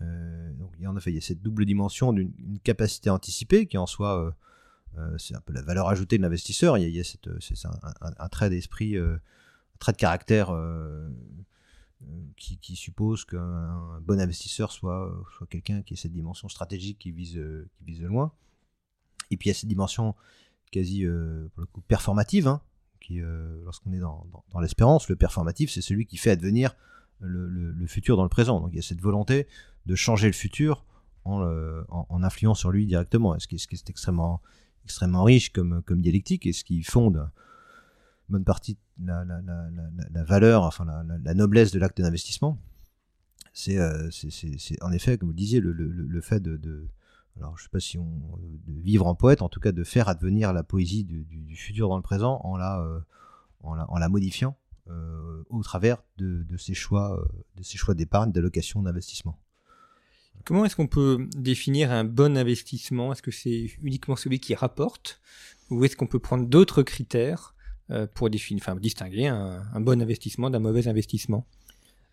Euh, 0.00 0.52
donc 0.54 0.72
il 0.78 0.84
y 0.84 0.86
en 0.86 0.96
a 0.96 1.00
fait, 1.00 1.10
il 1.10 1.14
y 1.14 1.18
a 1.18 1.22
cette 1.22 1.42
double 1.42 1.64
dimension 1.64 2.12
d'une 2.12 2.58
capacité 2.62 3.10
à 3.10 3.14
anticiper 3.14 3.66
qui 3.66 3.78
en 3.78 3.86
soi 3.86 4.24
euh, 4.24 4.30
euh, 4.98 5.18
c'est 5.18 5.34
un 5.34 5.40
peu 5.40 5.52
la 5.52 5.62
valeur 5.62 5.88
ajoutée 5.88 6.18
de 6.18 6.22
l'investisseur. 6.22 6.78
Il 6.78 6.88
y 6.88 7.00
a, 7.00 7.04
cette, 7.04 7.28
c'est 7.40 7.56
un, 8.00 8.28
trait 8.28 8.50
d'esprit, 8.50 8.96
un 8.96 9.18
trait 9.78 9.92
de 9.92 9.96
caractère 9.96 10.52
qui, 12.36 12.76
suppose 12.76 13.24
qu'un 13.24 14.00
bon 14.02 14.20
investisseur 14.20 14.70
soit, 14.70 15.12
soit 15.36 15.46
quelqu'un 15.48 15.82
qui 15.82 15.94
ait 15.94 15.96
cette 15.96 16.12
dimension 16.12 16.48
stratégique 16.48 16.98
qui 16.98 17.10
vise, 17.10 17.40
qui 17.76 17.84
vise 17.84 18.02
loin. 18.02 18.32
Et 19.30 19.36
puis 19.36 19.48
il 19.48 19.50
y 19.52 19.56
a 19.56 19.58
cette 19.58 19.68
dimension 19.68 20.14
quasi 20.70 21.04
pour 21.54 21.60
le 21.60 21.66
coup 21.66 21.80
performative, 21.80 22.46
hein, 22.46 22.60
qui 23.00 23.20
lorsqu'on 23.64 23.92
est 23.92 23.98
dans, 23.98 24.24
dans 24.52 24.60
l'espérance, 24.60 25.08
le 25.08 25.16
performatif 25.16 25.72
c'est 25.72 25.82
celui 25.82 26.06
qui 26.06 26.18
fait 26.18 26.30
advenir 26.30 26.76
le, 27.24 27.86
futur 27.86 28.16
dans 28.16 28.22
le 28.22 28.28
présent. 28.28 28.60
Donc 28.60 28.70
il 28.72 28.76
y 28.76 28.78
a 28.78 28.82
cette 28.82 29.00
volonté 29.00 29.46
de 29.86 29.94
changer 29.94 30.26
le 30.26 30.32
futur 30.32 30.84
en, 31.24 31.42
en, 31.88 32.22
influant 32.22 32.54
sur 32.54 32.70
lui 32.70 32.86
directement. 32.86 33.38
Ce 33.38 33.46
qui, 33.46 33.58
ce 33.58 33.66
qui 33.66 33.74
est 33.74 33.90
extrêmement, 33.90 34.40
extrêmement 34.84 35.24
riche 35.24 35.52
comme, 35.52 35.82
comme 35.82 36.00
dialectique 36.00 36.46
et 36.46 36.52
ce 36.52 36.64
qui 36.64 36.82
fonde 36.82 37.16
une 38.28 38.32
bonne 38.32 38.44
partie 38.44 38.78
la, 39.02 39.24
la, 39.24 39.40
la, 39.42 39.68
la 40.12 40.24
valeur, 40.24 40.62
enfin 40.62 40.84
la, 40.84 41.34
noblesse 41.34 41.72
de 41.72 41.78
l'acte 41.78 42.00
d'investissement. 42.00 42.58
Euh, 43.68 44.08
c'est 44.10 44.82
en 44.82 44.92
effet, 44.92 45.18
comme 45.18 45.28
vous 45.28 45.34
disiez, 45.34 45.60
le, 45.60 45.72
le, 45.72 45.88
le 45.88 46.20
fait 46.20 46.40
de, 46.40 46.56
de, 46.56 46.88
alors 47.36 47.56
je 47.56 47.64
sais 47.64 47.68
pas 47.68 47.80
si 47.80 47.98
on 47.98 48.08
de 48.66 48.80
vivre 48.80 49.06
en 49.06 49.14
poète, 49.14 49.42
en 49.42 49.48
tout 49.48 49.60
cas 49.60 49.72
de 49.72 49.84
faire 49.84 50.08
advenir 50.08 50.52
la 50.52 50.62
poésie 50.62 51.04
du, 51.04 51.56
futur 51.56 51.88
dans 51.88 51.96
le 51.96 52.02
présent 52.02 52.40
en 52.44 52.56
la, 52.56 52.80
euh, 52.80 53.00
en 53.62 53.98
la, 53.98 54.08
modifiant 54.08 54.50
euh, 54.50 54.63
au 54.86 55.62
travers 55.62 56.02
de, 56.18 56.44
ces 56.56 56.74
choix, 56.74 57.18
euh, 57.18 57.24
de 57.56 57.62
ces 57.62 57.78
choix 57.78 57.94
d'épargne, 57.94 58.32
d'allocation, 58.32 58.82
d'investissement. 58.82 59.38
Comment 60.44 60.64
est-ce 60.64 60.76
qu'on 60.76 60.88
peut 60.88 61.28
définir 61.36 61.90
un 61.90 62.04
bon 62.04 62.36
investissement? 62.36 63.12
Est-ce 63.12 63.22
que 63.22 63.30
c'est 63.30 63.70
uniquement 63.82 64.16
celui 64.16 64.40
qui 64.40 64.54
rapporte? 64.54 65.20
Ou 65.70 65.84
est-ce 65.84 65.96
qu'on 65.96 66.06
peut 66.06 66.18
prendre 66.18 66.46
d'autres 66.46 66.82
critères 66.82 67.54
euh, 67.90 68.06
pour 68.06 68.28
définir, 68.28 68.62
enfin, 68.62 68.76
distinguer 68.76 69.26
un, 69.28 69.80
bon 69.80 70.02
investissement 70.02 70.50
d'un 70.50 70.58
mauvais 70.58 70.86
investissement? 70.88 71.46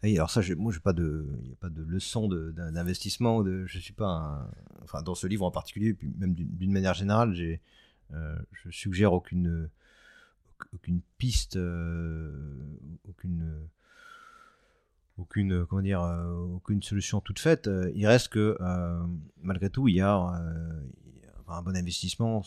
Oui, 0.04 0.16
alors 0.16 0.32
ça, 0.32 0.42
moi, 0.56 0.72
j'ai 0.72 0.80
pas 0.80 0.94
de, 0.94 1.28
il 1.42 1.48
n'y 1.48 1.54
a 1.54 1.58
pas 1.58 1.70
de 1.70 1.84
leçon 1.84 2.28
d'investissement. 2.28 3.44
De, 3.44 3.66
je 3.66 3.80
suis 3.80 3.94
pas, 3.94 4.50
enfin, 4.84 5.02
dans 5.02 5.16
ce 5.16 5.28
livre 5.28 5.46
en 5.46 5.52
particulier, 5.52 5.94
puis 5.94 6.12
même 6.18 6.34
d'une 6.34 6.72
manière 6.72 6.94
générale, 6.94 7.34
j'ai, 7.34 7.62
je 8.12 8.70
suggère 8.72 9.14
aucune, 9.14 9.70
aucune 10.74 11.02
piste, 11.18 11.56
euh, 11.56 12.32
aucune 13.08 13.68
aucune 15.18 15.66
comment 15.66 15.82
dire 15.82 16.02
euh, 16.02 16.32
aucune 16.56 16.82
solution 16.82 17.22
toute 17.22 17.40
faite. 17.40 17.70
Il 17.94 18.08
reste 18.08 18.30
que 18.30 18.58
euh, 18.60 19.04
malgré 19.42 19.70
tout 19.70 19.88
il 19.88 19.96
y 19.96 20.02
a 20.02 20.16
un 21.48 21.62
bon 21.62 21.76
investissement 21.76 22.44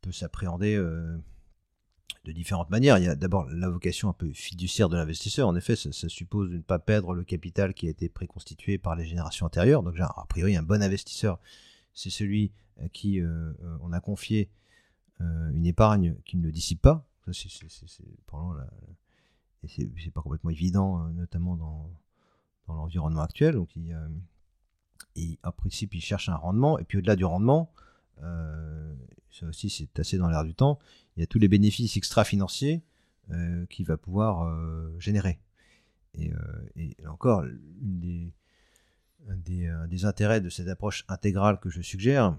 peut 0.00 0.12
s'appréhender 0.12 0.76
de 0.76 2.32
différentes 2.32 2.70
manières. 2.70 2.98
Il 2.98 3.04
y 3.04 3.08
a 3.08 3.14
d'abord 3.14 3.48
la 3.50 3.68
vocation 3.68 4.08
un 4.08 4.12
peu 4.12 4.32
fiduciaire 4.32 4.88
de 4.88 4.96
l'investisseur. 4.96 5.46
En 5.46 5.54
effet 5.54 5.76
ça, 5.76 6.08
suppose 6.08 6.50
de 6.50 6.56
ne 6.56 6.62
pas 6.62 6.78
perdre 6.78 7.12
le 7.12 7.22
capital 7.22 7.74
qui 7.74 7.86
a 7.86 7.90
été 7.90 8.08
préconstitué 8.08 8.78
par 8.78 8.96
les 8.96 9.04
générations 9.04 9.46
antérieures. 9.46 9.82
Donc 9.82 9.98
a 10.00 10.26
priori 10.28 10.56
un 10.56 10.62
bon 10.62 10.82
investisseur 10.82 11.38
c'est 11.94 12.10
celui 12.10 12.52
à 12.82 12.88
qui 12.88 13.20
on 13.80 13.92
a 13.92 14.00
confié 14.00 14.48
euh, 15.20 15.50
une 15.50 15.66
épargne 15.66 16.16
qui 16.24 16.36
ne 16.36 16.50
dissipe 16.50 16.82
pas. 16.82 17.06
Ça, 17.24 17.32
c'est, 17.32 17.48
c'est 19.68 20.10
pas 20.12 20.22
complètement 20.22 20.50
évident, 20.50 21.00
euh, 21.00 21.10
notamment 21.12 21.56
dans, 21.56 21.90
dans 22.68 22.74
l'environnement 22.74 23.22
actuel. 23.22 23.54
Donc, 23.54 23.74
il, 23.76 23.92
euh, 23.92 24.08
et 25.16 25.38
en 25.42 25.52
principe, 25.52 25.94
il 25.94 26.00
cherche 26.00 26.28
un 26.28 26.36
rendement. 26.36 26.78
Et 26.78 26.84
puis, 26.84 26.98
au-delà 26.98 27.16
du 27.16 27.24
rendement, 27.24 27.72
ça 29.30 29.46
aussi, 29.46 29.68
c'est 29.68 29.98
assez 29.98 30.16
dans 30.16 30.28
l'air 30.28 30.44
du 30.44 30.54
temps, 30.54 30.78
il 31.16 31.20
y 31.20 31.22
a 31.22 31.26
tous 31.26 31.38
les 31.38 31.48
bénéfices 31.48 31.96
extra-financiers 31.96 32.82
qu'il 33.68 33.84
va 33.86 33.96
pouvoir 33.96 34.50
générer. 34.98 35.38
Et, 36.14 36.32
et, 36.76 36.96
encore, 37.06 37.44
des, 37.80 38.32
un 39.28 39.86
des 39.86 40.04
intérêts 40.04 40.40
de 40.40 40.48
cette 40.48 40.68
approche 40.68 41.04
intégrale 41.08 41.58
que 41.60 41.68
je 41.68 41.82
suggère, 41.82 42.26
euh, 42.26 42.32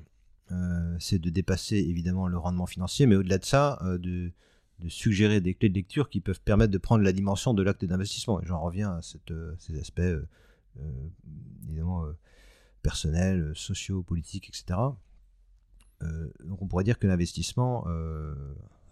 c'est 0.99 1.19
de 1.19 1.29
dépasser 1.29 1.77
évidemment 1.77 2.27
le 2.27 2.37
rendement 2.37 2.65
financier, 2.65 3.05
mais 3.05 3.15
au-delà 3.15 3.37
de 3.37 3.45
ça, 3.45 3.79
euh, 3.83 3.97
de, 3.97 4.31
suggérer 4.89 5.41
des 5.41 5.55
clés 5.55 5.69
de 5.69 5.73
lecture 5.73 6.07
qui 6.07 6.21
peuvent 6.21 6.39
permettre 6.39 6.71
de 6.71 6.77
prendre 6.77 7.03
la 7.03 7.11
dimension 7.11 7.55
de 7.55 7.63
l'acte 7.63 7.83
d'investissement. 7.83 8.39
J'en 8.43 8.61
reviens 8.61 8.91
à 8.91 9.01
euh, 9.31 9.55
ces 9.57 9.79
aspects 9.79 10.01
évidemment 11.65 12.05
personnels, 12.83 13.51
sociaux, 13.55 14.03
politiques, 14.03 14.49
etc. 14.49 14.79
donc 16.45 16.61
on 16.61 16.67
pourrait 16.67 16.83
dire 16.83 16.99
que 16.99 17.07
l'investissement 17.07 17.87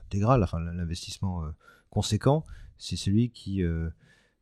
intégral, 0.03 0.43
enfin 0.43 0.59
l'investissement 0.59 1.43
conséquent, 1.91 2.43
c'est 2.79 2.95
celui 2.95 3.29
qui 3.29 3.61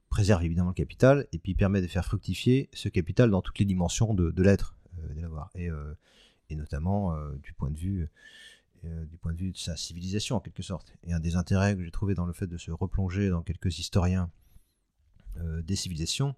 préserve 0.10 0.46
évidemment 0.46 0.70
le 0.70 0.74
capital 0.74 1.28
et 1.34 1.40
puis 1.40 1.54
permet 1.54 1.82
de 1.82 1.88
faire 1.88 2.06
fructifier 2.06 2.70
ce 2.72 2.88
capital 2.88 3.30
dans 3.30 3.42
toutes 3.42 3.60
les 3.60 3.66
dimensions 3.66 4.14
de, 4.14 4.42
l'être, 4.42 4.78
de. 4.96 5.50
Et 5.56 5.70
et 6.54 6.56
notamment 6.56 7.14
euh, 7.14 7.36
du 7.44 7.54
point 7.54 7.70
de 7.70 7.78
vue 7.78 8.08
euh, 8.86 9.06
du 9.06 9.18
point 9.18 9.34
de 9.34 9.38
vue 9.38 9.52
de 9.52 9.58
sa 9.58 9.76
civilisation 9.76 10.36
en 10.36 10.40
quelque 10.40 10.64
sorte. 10.64 10.94
Et 11.04 11.14
un 11.14 11.20
des 11.20 11.36
intérêts 11.36 11.76
que 11.76 11.84
j'ai 11.84 11.92
trouvé 11.92 12.16
dans 12.16 12.26
le 12.26 12.34
fait 12.34 12.48
de 12.48 12.58
se 12.58 12.72
replonger 12.72 13.30
dans 13.30 13.42
quelques 13.42 13.80
historiens 13.80 14.30
des 15.64 15.76
civilisations, 15.76 16.36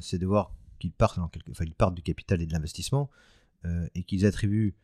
c'est 0.00 0.18
de 0.18 0.26
voir 0.26 0.52
qu'ils 0.78 0.92
partent, 0.92 1.18
ils 1.60 1.74
partent 1.74 1.94
du 1.94 2.02
capital 2.02 2.42
et 2.42 2.46
de 2.46 2.52
l'investissement 2.52 3.08
et 3.94 4.02
qu'ils 4.02 4.26
attribuent 4.26 4.74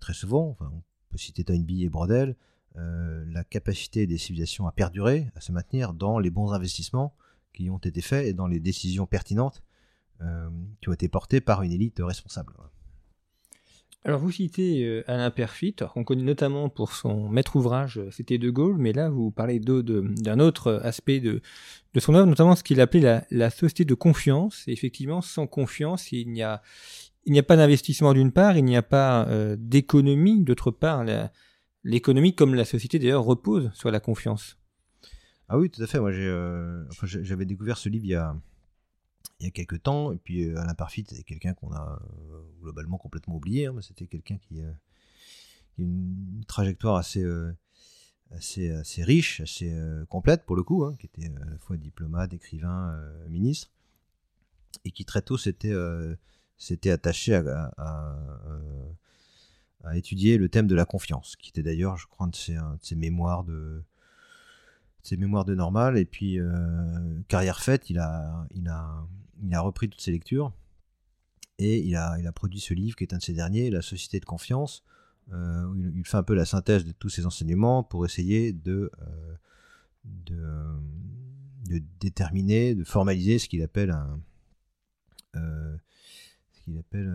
très 0.00 0.14
souvent, 0.14 0.48
enfin, 0.48 0.70
on 0.72 0.82
peut 1.10 1.18
citer 1.18 1.44
Toynbee 1.44 1.84
et 1.84 1.90
Brodel, 1.90 2.34
la 2.76 3.44
capacité 3.44 4.06
des 4.06 4.16
civilisations 4.16 4.66
à 4.66 4.72
perdurer, 4.72 5.30
à 5.34 5.42
se 5.42 5.52
maintenir 5.52 5.92
dans 5.92 6.18
les 6.18 6.30
bons 6.30 6.52
investissements 6.52 7.14
qui 7.52 7.68
ont 7.68 7.76
été 7.76 8.00
faits 8.00 8.26
et 8.26 8.32
dans 8.32 8.46
les 8.46 8.58
décisions 8.58 9.04
pertinentes 9.06 9.62
qui 10.80 10.88
ont 10.88 10.94
été 10.94 11.08
portées 11.08 11.42
par 11.42 11.62
une 11.62 11.72
élite 11.72 12.00
responsable. 12.00 12.54
Alors 14.04 14.18
vous 14.18 14.32
citez 14.32 14.84
euh, 14.84 15.04
Alain 15.06 15.30
Perfit, 15.30 15.76
qu'on 15.94 16.02
connaît 16.02 16.24
notamment 16.24 16.68
pour 16.68 16.92
son 16.92 17.28
maître 17.28 17.54
ouvrage 17.54 17.98
euh, 17.98 18.10
C'était 18.10 18.36
De 18.36 18.50
Gaulle, 18.50 18.76
mais 18.76 18.92
là 18.92 19.08
vous 19.08 19.30
parlez 19.30 19.60
d'un 19.60 20.40
autre 20.40 20.80
aspect 20.82 21.20
de, 21.20 21.40
son 21.98 22.14
œuvre, 22.14 22.26
notamment 22.26 22.56
ce 22.56 22.64
qu'il 22.64 22.80
appelait 22.80 23.22
la, 23.30 23.50
société 23.50 23.84
de 23.84 23.94
confiance. 23.94 24.64
Et 24.66 24.72
effectivement, 24.72 25.20
sans 25.20 25.46
confiance, 25.46 26.10
il 26.10 26.32
n'y 26.32 26.42
a, 26.42 26.62
a 27.32 27.42
pas 27.44 27.56
d'investissement 27.56 28.12
d'une 28.12 28.32
part, 28.32 28.56
il 28.56 28.64
n'y 28.64 28.76
a 28.76 28.82
pas 28.82 29.24
euh, 29.28 29.56
d'économie 29.56 30.42
d'autre 30.42 30.72
part. 30.72 31.04
L'économie, 31.84 32.34
comme 32.34 32.56
la 32.56 32.64
société 32.64 32.98
d'ailleurs, 32.98 33.24
repose 33.24 33.70
sur 33.72 33.92
la 33.92 34.00
confiance. 34.00 34.58
Ah 35.48 35.58
oui, 35.58 35.70
tout 35.70 35.82
à 35.82 35.86
fait. 35.86 36.00
Moi, 36.00 36.10
j'avais 37.04 37.44
découvert 37.44 37.76
ce 37.78 37.88
livre 37.88 38.04
il 38.04 38.10
y 38.10 38.14
a, 38.16 38.34
il 39.42 39.46
y 39.46 39.48
a 39.48 39.50
quelques 39.50 39.82
temps. 39.82 40.12
Et 40.12 40.18
puis 40.18 40.44
euh, 40.44 40.58
Alain 40.58 40.74
Parfit, 40.74 41.04
c'est 41.08 41.24
quelqu'un 41.24 41.54
qu'on 41.54 41.72
a 41.72 42.00
euh, 42.32 42.42
globalement 42.62 42.96
complètement 42.96 43.36
oublié. 43.36 43.66
Hein, 43.66 43.74
c'était 43.82 44.06
quelqu'un 44.06 44.38
qui, 44.38 44.60
euh, 44.60 44.70
a 44.70 45.82
une 45.82 46.44
trajectoire 46.46 46.96
assez, 46.96 47.24
assez, 48.30 48.70
assez 48.70 49.02
riche, 49.02 49.40
assez 49.40 49.74
complète 50.08 50.44
pour 50.44 50.54
le 50.54 50.62
coup, 50.62 50.84
hein, 50.84 50.94
qui 50.98 51.06
était 51.06 51.32
à 51.40 51.50
la 51.50 51.58
fois 51.58 51.78
diplomate, 51.78 52.34
écrivain, 52.34 52.94
ministre, 53.30 53.70
et 54.84 54.90
qui 54.90 55.06
très 55.06 55.22
tôt 55.22 55.38
s'était 55.38 55.72
attaché 56.90 57.34
à, 57.34 58.14
étudier 59.94 60.36
le 60.36 60.50
thème 60.50 60.66
de 60.66 60.74
la 60.74 60.84
confiance, 60.84 61.36
qui 61.36 61.48
était 61.48 61.62
d'ailleurs, 61.62 61.96
je 61.96 62.06
crois, 62.06 62.26
de 62.26 62.36
ses, 62.36 62.54
de 62.54 62.78
ses 62.82 62.94
mémoires 62.94 63.44
de 63.44 63.82
ses 65.02 65.16
mémoires 65.16 65.46
de 65.46 65.54
normal 65.54 65.96
et 65.96 66.04
puis 66.04 66.38
carrière 67.28 67.60
faite 67.60 67.90
il 67.90 67.98
a 67.98 68.46
il 68.54 68.68
a 68.68 69.04
il 69.42 69.54
a 69.54 69.60
repris 69.60 69.88
toutes 69.88 70.00
ses 70.00 70.12
lectures 70.12 70.52
et 71.58 71.78
il 71.78 71.96
a, 71.96 72.32
produit 72.32 72.60
ce 72.60 72.74
livre 72.74 72.96
qui 72.96 73.04
est 73.04 73.14
un 73.14 73.18
de 73.18 73.22
ses 73.22 73.34
derniers, 73.34 73.70
La 73.70 73.82
Société 73.82 74.18
de 74.20 74.24
confiance, 74.24 74.84
euh, 75.32 75.64
où 75.66 75.76
il, 75.76 76.04
fait 76.04 76.16
un 76.16 76.22
peu 76.22 76.34
la 76.34 76.44
synthèse 76.44 76.84
de 76.84 76.92
tous 76.92 77.08
ses 77.08 77.26
enseignements 77.26 77.84
pour 77.84 78.04
essayer 78.04 78.52
de, 78.52 78.90
euh, 79.00 80.76
de, 81.64 81.82
déterminer, 82.00 82.74
de 82.74 82.84
formaliser 82.84 83.38
ce 83.38 83.48
qu'il 83.48 83.62
appelle 83.62 83.90
un. 83.90 84.20
Euh, 85.36 85.76
ce 86.52 86.60
qu'il 86.62 86.78
appelle. 86.78 87.10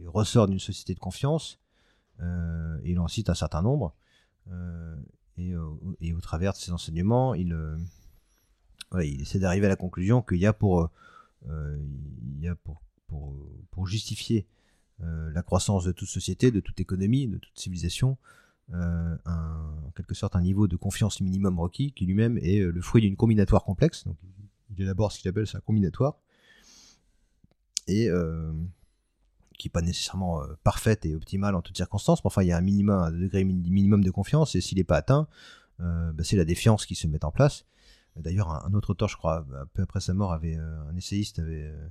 il 0.00 0.08
ressort 0.08 0.48
d'une 0.48 0.58
société 0.58 0.94
de 0.94 1.00
confiance, 1.00 1.60
il 2.84 2.98
en 2.98 3.08
cite 3.08 3.30
un 3.30 3.34
certain 3.34 3.62
nombre, 3.62 3.94
et, 5.36 5.52
et, 6.00 6.14
au 6.14 6.20
travers 6.20 6.52
de 6.52 6.58
ses 6.58 6.72
enseignements, 6.72 7.34
il 7.34 7.54
il 8.96 9.20
essaie 9.20 9.38
d'arriver 9.38 9.66
à 9.66 9.68
la 9.68 9.76
conclusion 9.76 10.22
qu'il 10.22 10.38
y 10.38 10.46
a 10.46 10.52
pour, 10.52 10.90
euh, 11.48 11.78
il 12.36 12.42
y 12.42 12.48
a 12.48 12.54
pour, 12.54 12.80
justifier 13.86 14.44
euh, 15.04 15.30
la 15.30 15.42
croissance 15.42 15.84
de 15.84 15.92
toute 15.92 16.08
société, 16.08 16.50
de 16.50 16.58
toute 16.58 16.80
économie, 16.80 17.28
de 17.28 17.38
toute 17.38 17.56
civilisation, 17.56 18.18
euh, 18.74 19.16
un, 19.24 19.74
en 19.86 19.90
quelque 19.92 20.14
sorte 20.14 20.34
un 20.34 20.42
niveau 20.42 20.66
de 20.66 20.74
confiance 20.74 21.20
minimum 21.20 21.60
requis 21.60 21.92
qui 21.92 22.04
lui-même 22.06 22.38
est 22.38 22.58
le 22.58 22.80
fruit 22.82 23.00
d'une 23.00 23.14
combinatoire 23.14 23.62
complexe. 23.62 24.04
Donc, 24.04 24.16
il 24.76 24.82
élabore 24.82 25.12
ce 25.12 25.20
qu'il 25.20 25.28
appelle 25.28 25.46
sa 25.46 25.60
combinatoire 25.60 26.18
et 27.86 28.08
qui 29.56 29.68
n'est 29.68 29.72
pas 29.72 29.80
nécessairement 29.80 30.42
parfaite 30.64 31.06
et 31.06 31.14
optimale 31.14 31.54
en 31.54 31.62
toutes 31.62 31.76
circonstances, 31.76 32.22
mais 32.24 32.26
enfin 32.26 32.42
il 32.42 32.48
y 32.48 32.52
a 32.52 32.56
un 32.56 32.62
minimum, 32.62 32.98
un 32.98 33.12
degré 33.12 33.44
minimum 33.44 34.02
de 34.02 34.10
confiance 34.10 34.56
et 34.56 34.60
s'il 34.60 34.78
n'est 34.78 34.84
pas 34.84 34.96
atteint, 34.96 35.28
bah, 35.78 36.24
c'est 36.24 36.36
la 36.36 36.44
défiance 36.44 36.84
qui 36.84 36.96
se 36.96 37.06
met 37.06 37.24
en 37.24 37.30
place 37.30 37.64
D'ailleurs, 38.18 38.50
un, 38.50 38.74
autre 38.74 38.90
auteur, 38.90 39.08
je 39.08 39.16
crois, 39.16 39.46
un 39.54 39.66
peu 39.66 39.82
après 39.82 40.00
sa 40.00 40.14
mort, 40.14 40.32
euh, 40.42 40.88
un 40.88 40.96
essayiste 40.96 41.38
avait, 41.38 41.64
euh, 41.64 41.88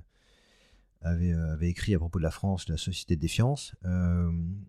euh, 1.04 1.52
avait, 1.52 1.68
écrit 1.68 1.94
à 1.94 1.98
propos 1.98 2.18
de 2.18 2.24
la 2.24 2.30
France, 2.30 2.68
la 2.68 2.76
société 2.76 3.16
de 3.16 3.20
défiance. 3.20 3.74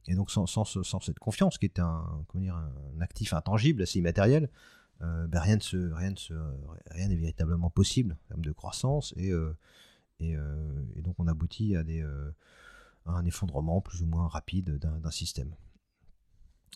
et 0.08 0.15
donc, 0.15 0.32
sans, 0.32 0.45
cette 0.45 1.19
confiance, 1.19 1.58
qui 1.58 1.65
est 1.65 1.80
un, 1.80 2.26
actif 3.00 3.34
intangible, 3.34 3.82
assez 3.82 4.00
immatériel, 4.00 4.50
ben 5.00 5.39
rien, 5.39 5.56
ne 5.56 5.93
rien, 5.93 6.13
rien 6.91 7.08
n'est 7.08 7.15
véritablement 7.15 7.69
possible 7.69 8.17
en 8.26 8.28
termes 8.28 8.45
de 8.45 8.52
croissance. 8.52 9.13
Et, 9.17 9.32
donc, 11.02 11.15
on 11.17 11.28
aboutit 11.28 11.76
à 11.76 11.84
un 13.06 13.26
effondrement 13.26 13.82
plus 13.82 14.02
ou 14.02 14.06
moins 14.06 14.28
rapide 14.28 14.78
d'un 14.78 15.12
système. 15.12 15.56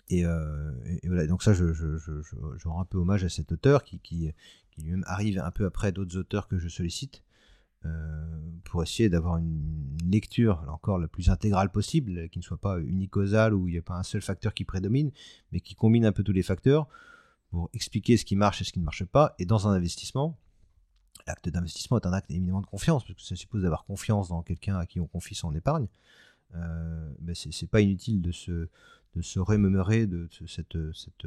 Et, 0.09 0.23
voilà, 0.23 1.27
donc 1.27 1.43
ça, 1.43 1.53
je, 1.53 2.67
rends 2.67 2.81
un 2.81 2.85
peu 2.85 2.97
hommage 2.97 3.23
à 3.23 3.29
cet 3.29 3.51
auteur 3.51 3.83
qui, 3.83 4.33
lui-même 4.77 5.03
arrive 5.07 5.39
un 5.39 5.51
peu 5.51 5.65
après 5.65 5.91
d'autres 5.91 6.17
auteurs 6.17 6.47
que 6.47 6.57
je 6.57 6.67
sollicite, 6.67 7.23
euh, 7.85 8.25
pour 8.63 8.81
essayer 8.81 9.09
d'avoir 9.09 9.37
une 9.37 9.97
lecture, 10.05 10.63
là 10.65 10.71
encore, 10.71 10.99
la 10.99 11.07
plus 11.07 11.29
intégrale 11.29 11.69
possible, 11.69 12.29
qui 12.29 12.39
ne 12.39 12.43
soit 12.43 12.57
pas 12.57 12.79
unicausale, 12.79 13.53
où 13.53 13.67
il 13.67 13.73
n'y 13.73 13.77
a 13.77 13.81
pas 13.81 13.95
un 13.95 14.03
seul 14.03 14.21
facteur 14.21 14.53
qui 14.53 14.63
prédomine, 14.63 15.11
mais 15.51 15.59
qui 15.59 15.75
combine 15.75 16.05
un 16.05 16.13
peu 16.13 16.23
tous 16.23 16.31
les 16.31 16.43
facteurs 16.43 16.87
pour 17.49 17.69
expliquer 17.73 18.15
ce 18.17 18.25
qui 18.25 18.35
marche 18.35 18.61
et 18.61 18.63
ce 18.63 18.71
qui 18.71 18.79
ne 18.79 18.85
marche 18.85 19.05
pas. 19.05 19.35
Et 19.37 19.45
dans 19.45 19.67
un 19.67 19.73
investissement, 19.73 20.37
l'acte 21.27 21.49
d'investissement 21.49 21.99
est 21.99 22.05
un 22.05 22.13
acte 22.13 22.31
éminemment 22.31 22.61
de 22.61 22.67
confiance, 22.67 23.03
parce 23.03 23.15
que 23.15 23.21
ça 23.21 23.35
suppose 23.35 23.63
d'avoir 23.63 23.83
confiance 23.85 24.29
dans 24.29 24.41
quelqu'un 24.43 24.77
à 24.77 24.85
qui 24.85 24.99
on 24.99 25.07
confie 25.07 25.35
son 25.35 25.53
épargne. 25.53 25.87
Euh, 26.55 27.13
mais 27.21 27.33
c'est 27.35 27.67
pas 27.67 27.81
inutile 27.81 28.21
de 28.21 28.31
se, 28.31 28.69
de 29.15 29.21
se 29.21 29.39
remémorer 29.39 30.07
de 30.07 30.27
cette, 30.47 30.77
cette 30.93 31.25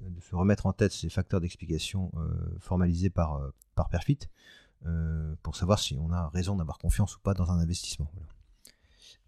de 0.00 0.20
se 0.20 0.34
remettre 0.34 0.66
en 0.66 0.72
tête 0.72 0.92
ces 0.92 1.08
facteurs 1.08 1.40
d'explication 1.40 2.12
euh, 2.16 2.28
formalisés 2.60 3.10
par, 3.10 3.36
euh, 3.36 3.52
par 3.74 3.88
Perfit 3.88 4.18
euh, 4.86 5.34
pour 5.42 5.56
savoir 5.56 5.78
si 5.78 5.96
on 6.00 6.12
a 6.12 6.28
raison 6.28 6.56
d'avoir 6.56 6.78
confiance 6.78 7.16
ou 7.16 7.20
pas 7.20 7.34
dans 7.34 7.50
un 7.50 7.58
investissement. 7.58 8.10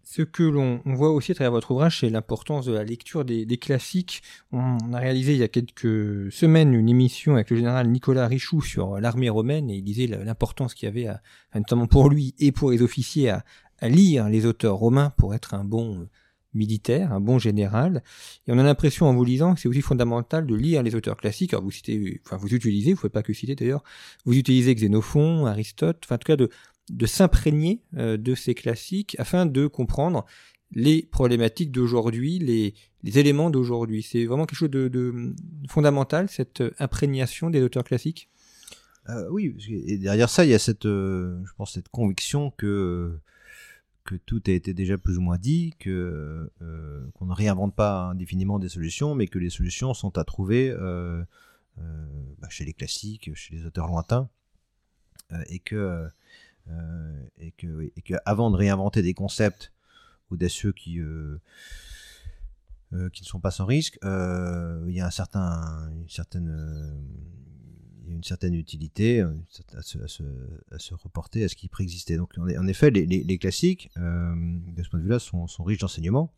Ce 0.03 0.23
que 0.23 0.43
l'on 0.43 0.81
voit 0.85 1.11
aussi 1.11 1.31
à 1.31 1.35
travers 1.35 1.51
votre 1.51 1.71
ouvrage, 1.71 1.99
c'est 1.99 2.09
l'importance 2.09 2.65
de 2.65 2.73
la 2.73 2.83
lecture 2.83 3.23
des, 3.23 3.45
classiques. 3.57 4.23
On 4.51 4.93
a 4.93 4.99
réalisé 4.99 5.33
il 5.33 5.39
y 5.39 5.43
a 5.43 5.47
quelques 5.47 6.31
semaines 6.31 6.73
une 6.73 6.89
émission 6.89 7.35
avec 7.35 7.51
le 7.51 7.57
général 7.57 7.87
Nicolas 7.87 8.27
Richoux 8.27 8.61
sur 8.61 8.99
l'armée 8.99 9.29
romaine 9.29 9.69
et 9.69 9.75
il 9.75 9.83
disait 9.83 10.07
l'importance 10.07 10.73
qu'il 10.73 10.87
y 10.87 10.89
avait, 10.89 11.15
notamment 11.53 11.85
pour 11.85 12.09
lui 12.09 12.33
et 12.39 12.51
pour 12.51 12.71
les 12.71 12.81
officiers, 12.81 13.29
à, 13.29 13.43
lire 13.83 14.27
les 14.27 14.45
auteurs 14.45 14.75
romains 14.75 15.11
pour 15.11 15.33
être 15.35 15.53
un 15.53 15.63
bon 15.63 16.07
militaire, 16.53 17.13
un 17.13 17.19
bon 17.19 17.39
général. 17.39 18.03
Et 18.47 18.51
on 18.51 18.57
a 18.57 18.63
l'impression 18.63 19.07
en 19.07 19.13
vous 19.13 19.23
lisant 19.23 19.53
que 19.53 19.59
c'est 19.59 19.67
aussi 19.67 19.81
fondamental 19.81 20.45
de 20.45 20.55
lire 20.55 20.83
les 20.83 20.95
auteurs 20.95 21.17
classiques. 21.17 21.53
Alors 21.53 21.63
vous 21.63 21.71
citez, 21.71 22.21
enfin 22.25 22.37
vous 22.37 22.53
utilisez, 22.53 22.91
vous 22.91 22.97
ne 22.97 23.01
pouvez 23.01 23.09
pas 23.09 23.23
que 23.23 23.33
citer 23.33 23.55
d'ailleurs, 23.55 23.83
vous 24.25 24.37
utilisez 24.37 24.73
Xénophon, 24.75 25.45
Aristote, 25.45 26.01
enfin 26.05 26.15
en 26.15 26.17
tout 26.17 26.27
cas 26.27 26.35
de, 26.35 26.49
de 26.89 27.05
s'imprégner 27.05 27.81
euh, 27.97 28.17
de 28.17 28.35
ces 28.35 28.53
classiques 28.53 29.15
afin 29.19 29.45
de 29.45 29.67
comprendre 29.67 30.25
les 30.73 31.03
problématiques 31.03 31.71
d'aujourd'hui, 31.71 32.39
les, 32.39 32.73
les, 33.03 33.19
éléments 33.19 33.49
d'aujourd'hui. 33.49 34.03
C'est 34.03 34.25
vraiment 34.25 34.45
quelque 34.45 34.57
chose 34.57 34.69
de, 34.69 34.87
de, 34.87 35.33
fondamental, 35.69 36.29
cette 36.29 36.63
imprégnation 36.79 37.49
des 37.49 37.61
auteurs 37.61 37.83
classiques? 37.83 38.29
Euh, 39.09 39.27
oui, 39.31 39.55
et 39.87 39.97
derrière 39.97 40.29
ça, 40.29 40.45
il 40.45 40.51
y 40.51 40.53
a 40.53 40.59
cette, 40.59 40.85
euh, 40.85 41.39
je 41.43 41.51
pense, 41.57 41.73
cette 41.73 41.89
conviction 41.89 42.51
que 42.51 43.19
que 44.03 44.15
tout 44.15 44.41
a 44.47 44.51
été 44.51 44.73
déjà 44.73 44.97
plus 44.97 45.17
ou 45.17 45.21
moins 45.21 45.37
dit, 45.37 45.73
que 45.79 46.49
euh, 46.61 47.07
qu'on 47.13 47.25
ne 47.25 47.33
réinvente 47.33 47.75
pas 47.75 48.05
indéfiniment 48.05 48.59
des 48.59 48.69
solutions, 48.69 49.15
mais 49.15 49.27
que 49.27 49.39
les 49.39 49.49
solutions 49.49 49.93
sont 49.93 50.17
à 50.17 50.23
trouver 50.23 50.69
euh, 50.71 51.23
euh, 51.79 52.05
bah, 52.39 52.49
chez 52.49 52.65
les 52.65 52.73
classiques, 52.73 53.33
chez 53.35 53.55
les 53.55 53.65
auteurs 53.65 53.87
lointains, 53.87 54.29
et 55.47 55.59
que 55.59 56.09
et 57.37 57.51
que 57.51 57.91
et 57.95 58.01
que 58.01 58.15
avant 58.25 58.51
de 58.51 58.57
réinventer 58.57 59.01
des 59.01 59.13
concepts 59.13 59.71
audacieux 60.29 60.73
qui 60.73 60.99
qui 62.91 63.21
ne 63.21 63.25
sont 63.25 63.39
pas 63.39 63.51
sans 63.51 63.65
risque, 63.65 63.97
il 64.03 64.91
y 64.91 64.99
a 64.99 65.07
un 65.07 65.11
certain 65.11 65.89
une 65.91 66.09
certaine 66.09 66.49
une 68.11 68.23
certaine 68.23 68.53
utilité 68.53 69.21
euh, 69.21 69.33
à 69.73 69.81
se, 69.81 70.93
reporter 70.93 71.43
à 71.43 71.47
ce 71.47 71.55
qui 71.55 71.67
préexistait. 71.67 72.17
Donc 72.17 72.33
en, 72.37 72.67
effet, 72.67 72.91
les, 72.91 73.37
classiques, 73.37 73.89
euh, 73.97 74.33
de 74.75 74.83
ce 74.83 74.89
point 74.89 74.99
de 74.99 75.03
vue-là, 75.03 75.19
sont, 75.19 75.47
riches 75.63 75.79
d'enseignements, 75.79 76.33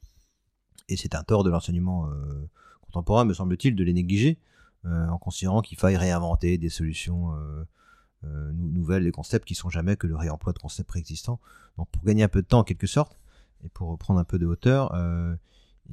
et 0.89 0.97
c'est 0.97 1.15
un 1.15 1.23
tort 1.23 1.43
de 1.43 1.49
l'enseignement 1.49 2.09
euh, 2.09 2.49
contemporain, 2.81 3.25
me 3.25 3.33
semble-t-il, 3.33 3.75
de 3.75 3.83
les 3.83 3.93
négliger, 3.93 4.39
en 4.85 5.17
considérant 5.17 5.61
qu'il 5.61 5.77
faille 5.77 5.95
réinventer 5.95 6.57
des 6.57 6.67
solutions 6.67 7.31
nouvelles, 8.51 9.05
des 9.05 9.13
concepts 9.13 9.47
qui 9.47 9.55
sont 9.55 9.69
jamais 9.69 9.95
que 9.95 10.07
le 10.07 10.15
réemploi 10.17 10.51
de 10.51 10.59
concepts 10.59 10.89
préexistants. 10.89 11.39
Donc 11.77 11.87
pour 11.89 12.03
gagner 12.03 12.23
un 12.23 12.27
peu 12.27 12.41
de 12.41 12.47
temps 12.47 12.59
en 12.59 12.63
quelque 12.65 12.85
sorte, 12.85 13.17
et 13.63 13.69
pour 13.69 13.87
reprendre 13.87 14.19
un 14.19 14.25
peu 14.25 14.37
de 14.37 14.45
hauteur, 14.45 14.93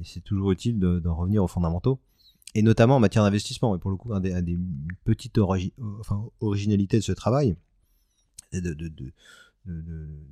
c'est 0.03 0.19
toujours 0.19 0.51
utile 0.51 0.77
d'en 0.77 1.15
revenir 1.15 1.41
aux 1.41 1.47
fondamentaux 1.47 2.01
et 2.55 2.61
notamment 2.61 2.97
en 2.97 2.99
matière 2.99 3.23
d'investissement. 3.23 3.75
Et 3.75 3.79
pour 3.79 3.91
le 3.91 3.97
coup, 3.97 4.13
un 4.13 4.19
des, 4.19 4.33
un 4.33 4.41
de 4.41 4.57
ce 7.01 7.11
travail, 7.11 7.55
c'est 8.51 8.61
de, 8.61 9.13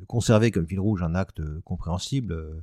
conserver 0.07 0.51
comme 0.51 0.67
fil 0.67 0.79
rouge 0.79 1.03
un 1.03 1.15
acte 1.15 1.41
compréhensible, 1.61 2.33
euh, 2.33 2.61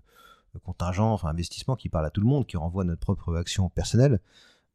contingent, 0.64 1.12
enfin 1.12 1.28
investissement 1.28 1.76
qui 1.76 1.88
parle 1.88 2.06
à 2.06 2.10
tout 2.10 2.20
le 2.20 2.26
monde, 2.26 2.46
qui 2.46 2.56
renvoie 2.56 2.82
à 2.82 2.86
notre 2.86 3.00
propre 3.00 3.36
action 3.36 3.68
personnelle, 3.68 4.20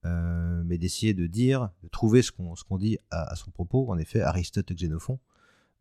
euh, 0.05 0.63
mais 0.65 0.77
d'essayer 0.77 1.13
de 1.13 1.27
dire, 1.27 1.69
de 1.83 1.89
trouver 1.89 2.21
ce 2.21 2.31
qu'on 2.31 2.77
dit 2.77 2.97
à, 3.11 3.35
son 3.35 3.51
propos, 3.51 3.91
en 3.91 3.97
effet, 3.97 4.21
Aristote 4.21 4.71
et 4.71 4.75
Xénophon, 4.75 5.19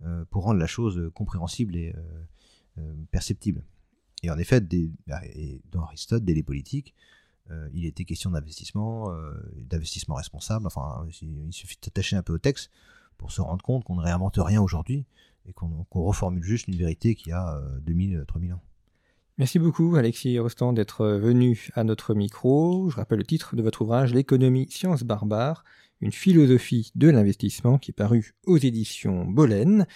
euh, 0.03 0.25
pour 0.31 0.45
rendre 0.45 0.59
la 0.59 0.67
chose 0.67 1.11
compréhensible 1.15 1.77
et 1.77 1.95
perceptible. 3.11 3.63
Et 4.23 4.31
en 4.31 4.39
effet, 4.39 4.61
des, 4.61 4.91
dans 5.71 5.83
Aristote, 5.83 6.25
dès 6.25 6.35
les 6.35 6.43
politiques, 6.43 6.95
euh, 6.95 7.20
il 7.73 7.87
était 7.87 8.05
question 8.05 8.31
d'investissement, 8.31 9.11
euh, 9.13 9.33
d'investissement 9.57 10.15
responsable. 10.15 10.67
Enfin, 10.67 11.07
il 11.23 11.53
suffit 11.53 11.77
de 11.81 11.85
s'attacher 11.85 12.17
un 12.17 12.23
peu 12.23 12.35
au 12.35 12.39
texte 12.39 12.71
pour 13.19 13.33
se 13.33 13.41
rendre 13.41 13.63
compte 13.63 13.85
qu'on 13.85 13.97
ne 13.97 14.03
réinvente 14.03 14.39
rien 14.39 14.63
aujourd'hui 14.63 15.05
et 15.47 15.53
qu'on 15.53 15.87
reformule 15.91 16.43
juste 16.43 16.69
une 16.69 16.77
vérité 16.77 17.15
qui 17.15 17.33
a 17.33 17.61
2000, 17.83 18.17
euh, 18.17 18.25
3000 18.25 18.55
ans. 18.55 18.63
Merci 19.39 19.59
beaucoup 19.59 19.97
Alexis 19.97 20.39
Rostand 20.39 20.75
d'être 20.75 21.07
venu 21.07 21.71
à 21.75 21.83
notre 21.83 22.15
micro. 22.15 22.91
Je 22.91 22.97
rappelle 22.97 23.19
le 23.19 23.25
titre 23.25 23.57
de 23.57 23.63
votre 23.63 23.83
ouvrage 23.83 24.13
L'économie 24.13 24.69
science 24.71 25.03
barbare, 25.03 25.65
une 26.01 26.13
philosophie 26.13 26.93
de 26.95 27.09
l'investissement 27.09 27.79
qui 27.79 27.91
est 27.91 27.95
paru 27.95 28.35
aux 28.47 28.59
éditions 28.59 29.25
Bolène. 29.25 29.87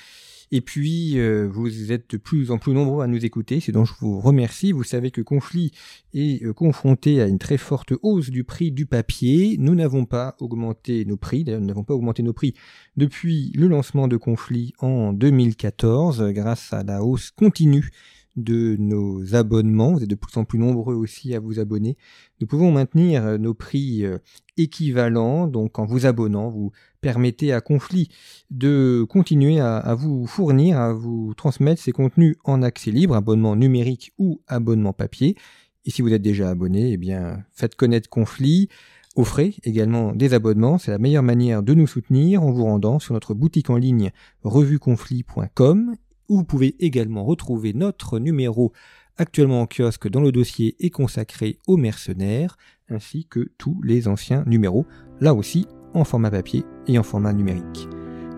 Et 0.51 0.61
puis, 0.61 1.19
euh, 1.19 1.49
vous 1.51 1.93
êtes 1.93 2.11
de 2.11 2.17
plus 2.17 2.51
en 2.51 2.59
plus 2.59 2.73
nombreux 2.73 3.03
à 3.03 3.07
nous 3.07 3.25
écouter, 3.25 3.61
c'est 3.61 3.73
dont 3.73 3.85
je 3.85 3.95
vous 4.01 4.21
remercie. 4.21 4.73
Vous 4.73 4.85
savez 4.85 5.11
que 5.11 5.21
Conflit 5.21 5.73
est 6.13 6.45
euh, 6.45 6.53
confronté 6.53 7.21
à 7.21 7.27
une 7.27 7.39
très 7.39 7.57
forte 7.57 7.93
hausse 8.03 8.31
du 8.31 8.45
prix 8.45 8.71
du 8.71 8.87
papier. 8.87 9.57
Nous 9.59 9.75
n'avons 9.75 10.05
pas 10.05 10.37
augmenté 10.41 11.05
nos 11.05 11.17
prix, 11.17 11.45
d'ailleurs 11.45 11.61
nous 11.61 11.67
n'avons 11.67 11.85
pas 11.85 11.95
augmenté 11.95 12.23
nos 12.23 12.33
prix 12.33 12.55
depuis 12.97 13.53
le 13.55 13.69
lancement 13.69 14.09
de 14.09 14.17
Conflit 14.17 14.73
en 14.79 15.13
2014, 15.13 16.23
grâce 16.31 16.73
à 16.73 16.83
la 16.83 17.03
hausse 17.03 17.31
continue 17.31 17.91
de 18.37 18.77
nos 18.79 19.35
abonnements. 19.35 19.93
Vous 19.93 20.03
êtes 20.03 20.11
de 20.11 20.15
plus 20.15 20.37
en 20.37 20.45
plus 20.45 20.59
nombreux 20.59 20.95
aussi 20.95 21.35
à 21.35 21.41
vous 21.41 21.59
abonner. 21.59 21.97
Nous 22.41 22.47
pouvons 22.47 22.73
maintenir 22.73 23.25
euh, 23.25 23.39
nos 23.39 23.55
prix 23.55 24.05
euh, 24.05 24.19
équivalents. 24.57 25.47
Donc 25.47 25.79
en 25.79 25.85
vous 25.85 26.07
abonnant, 26.07 26.49
vous 26.49 26.73
permettez 27.01 27.53
à 27.53 27.61
Conflit 27.61 28.09
de 28.51 29.05
continuer 29.09 29.61
à, 29.61 29.95
vous 29.95 30.27
fournir, 30.27 30.79
à 30.79 30.93
vous 30.93 31.35
transmettre 31.35 31.81
ces 31.81 31.93
contenus 31.93 32.37
en 32.45 32.63
accès 32.63 32.91
libre, 32.91 33.15
abonnement 33.15 33.57
numérique 33.57 34.13
ou 34.19 34.41
abonnement 34.47 34.93
papier. 34.93 35.37
Et 35.85 35.91
si 35.91 36.03
vous 36.03 36.13
êtes 36.13 36.23
déjà 36.23 36.49
abonné, 36.51 36.93
eh 36.93 36.97
bien 36.97 37.45
faites 37.53 37.75
connaître 37.75 38.09
Conflit. 38.09 38.69
Offrez 39.17 39.55
également 39.63 40.13
des 40.13 40.35
abonnements, 40.35 40.77
c'est 40.77 40.91
la 40.91 40.99
meilleure 40.99 41.23
manière 41.23 41.63
de 41.63 41.73
nous 41.73 41.87
soutenir 41.87 42.43
en 42.43 42.51
vous 42.51 42.65
rendant 42.65 42.99
sur 42.99 43.15
notre 43.15 43.33
boutique 43.33 43.71
en 43.71 43.77
ligne 43.77 44.11
revueconflit.com 44.43 45.95
où 46.29 46.39
vous 46.39 46.45
pouvez 46.45 46.77
également 46.79 47.25
retrouver 47.25 47.73
notre 47.73 48.19
numéro 48.19 48.73
actuellement 49.17 49.63
en 49.63 49.67
kiosque 49.67 50.09
dans 50.09 50.21
le 50.21 50.33
dossier 50.33 50.77
est 50.81 50.91
consacré 50.91 51.59
aux 51.67 51.77
mercenaires, 51.77 52.57
ainsi 52.89 53.27
que 53.27 53.51
tous 53.59 53.81
les 53.83 54.09
anciens 54.09 54.45
numéros, 54.47 54.87
là 55.21 55.35
aussi 55.35 55.67
en 55.95 56.05
format 56.05 56.31
papier 56.31 56.65
et 56.87 56.99
en 56.99 57.03
format 57.03 57.33
numérique. 57.33 57.89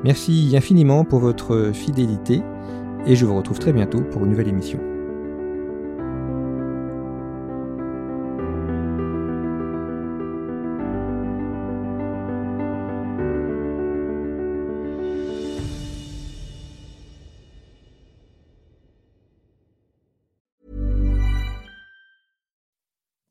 Merci 0.05 0.53
infiniment 0.55 1.05
pour 1.05 1.21
votre 1.21 1.73
fidélité 1.73 2.43
et 3.07 3.17
je 3.17 3.25
vous 3.25 3.37
retrouve 3.37 3.59
très 3.59 3.73
bientôt 3.73 4.03
pour 4.03 4.25
une 4.25 4.31
nouvelle 4.31 4.49
émission. 4.49 4.96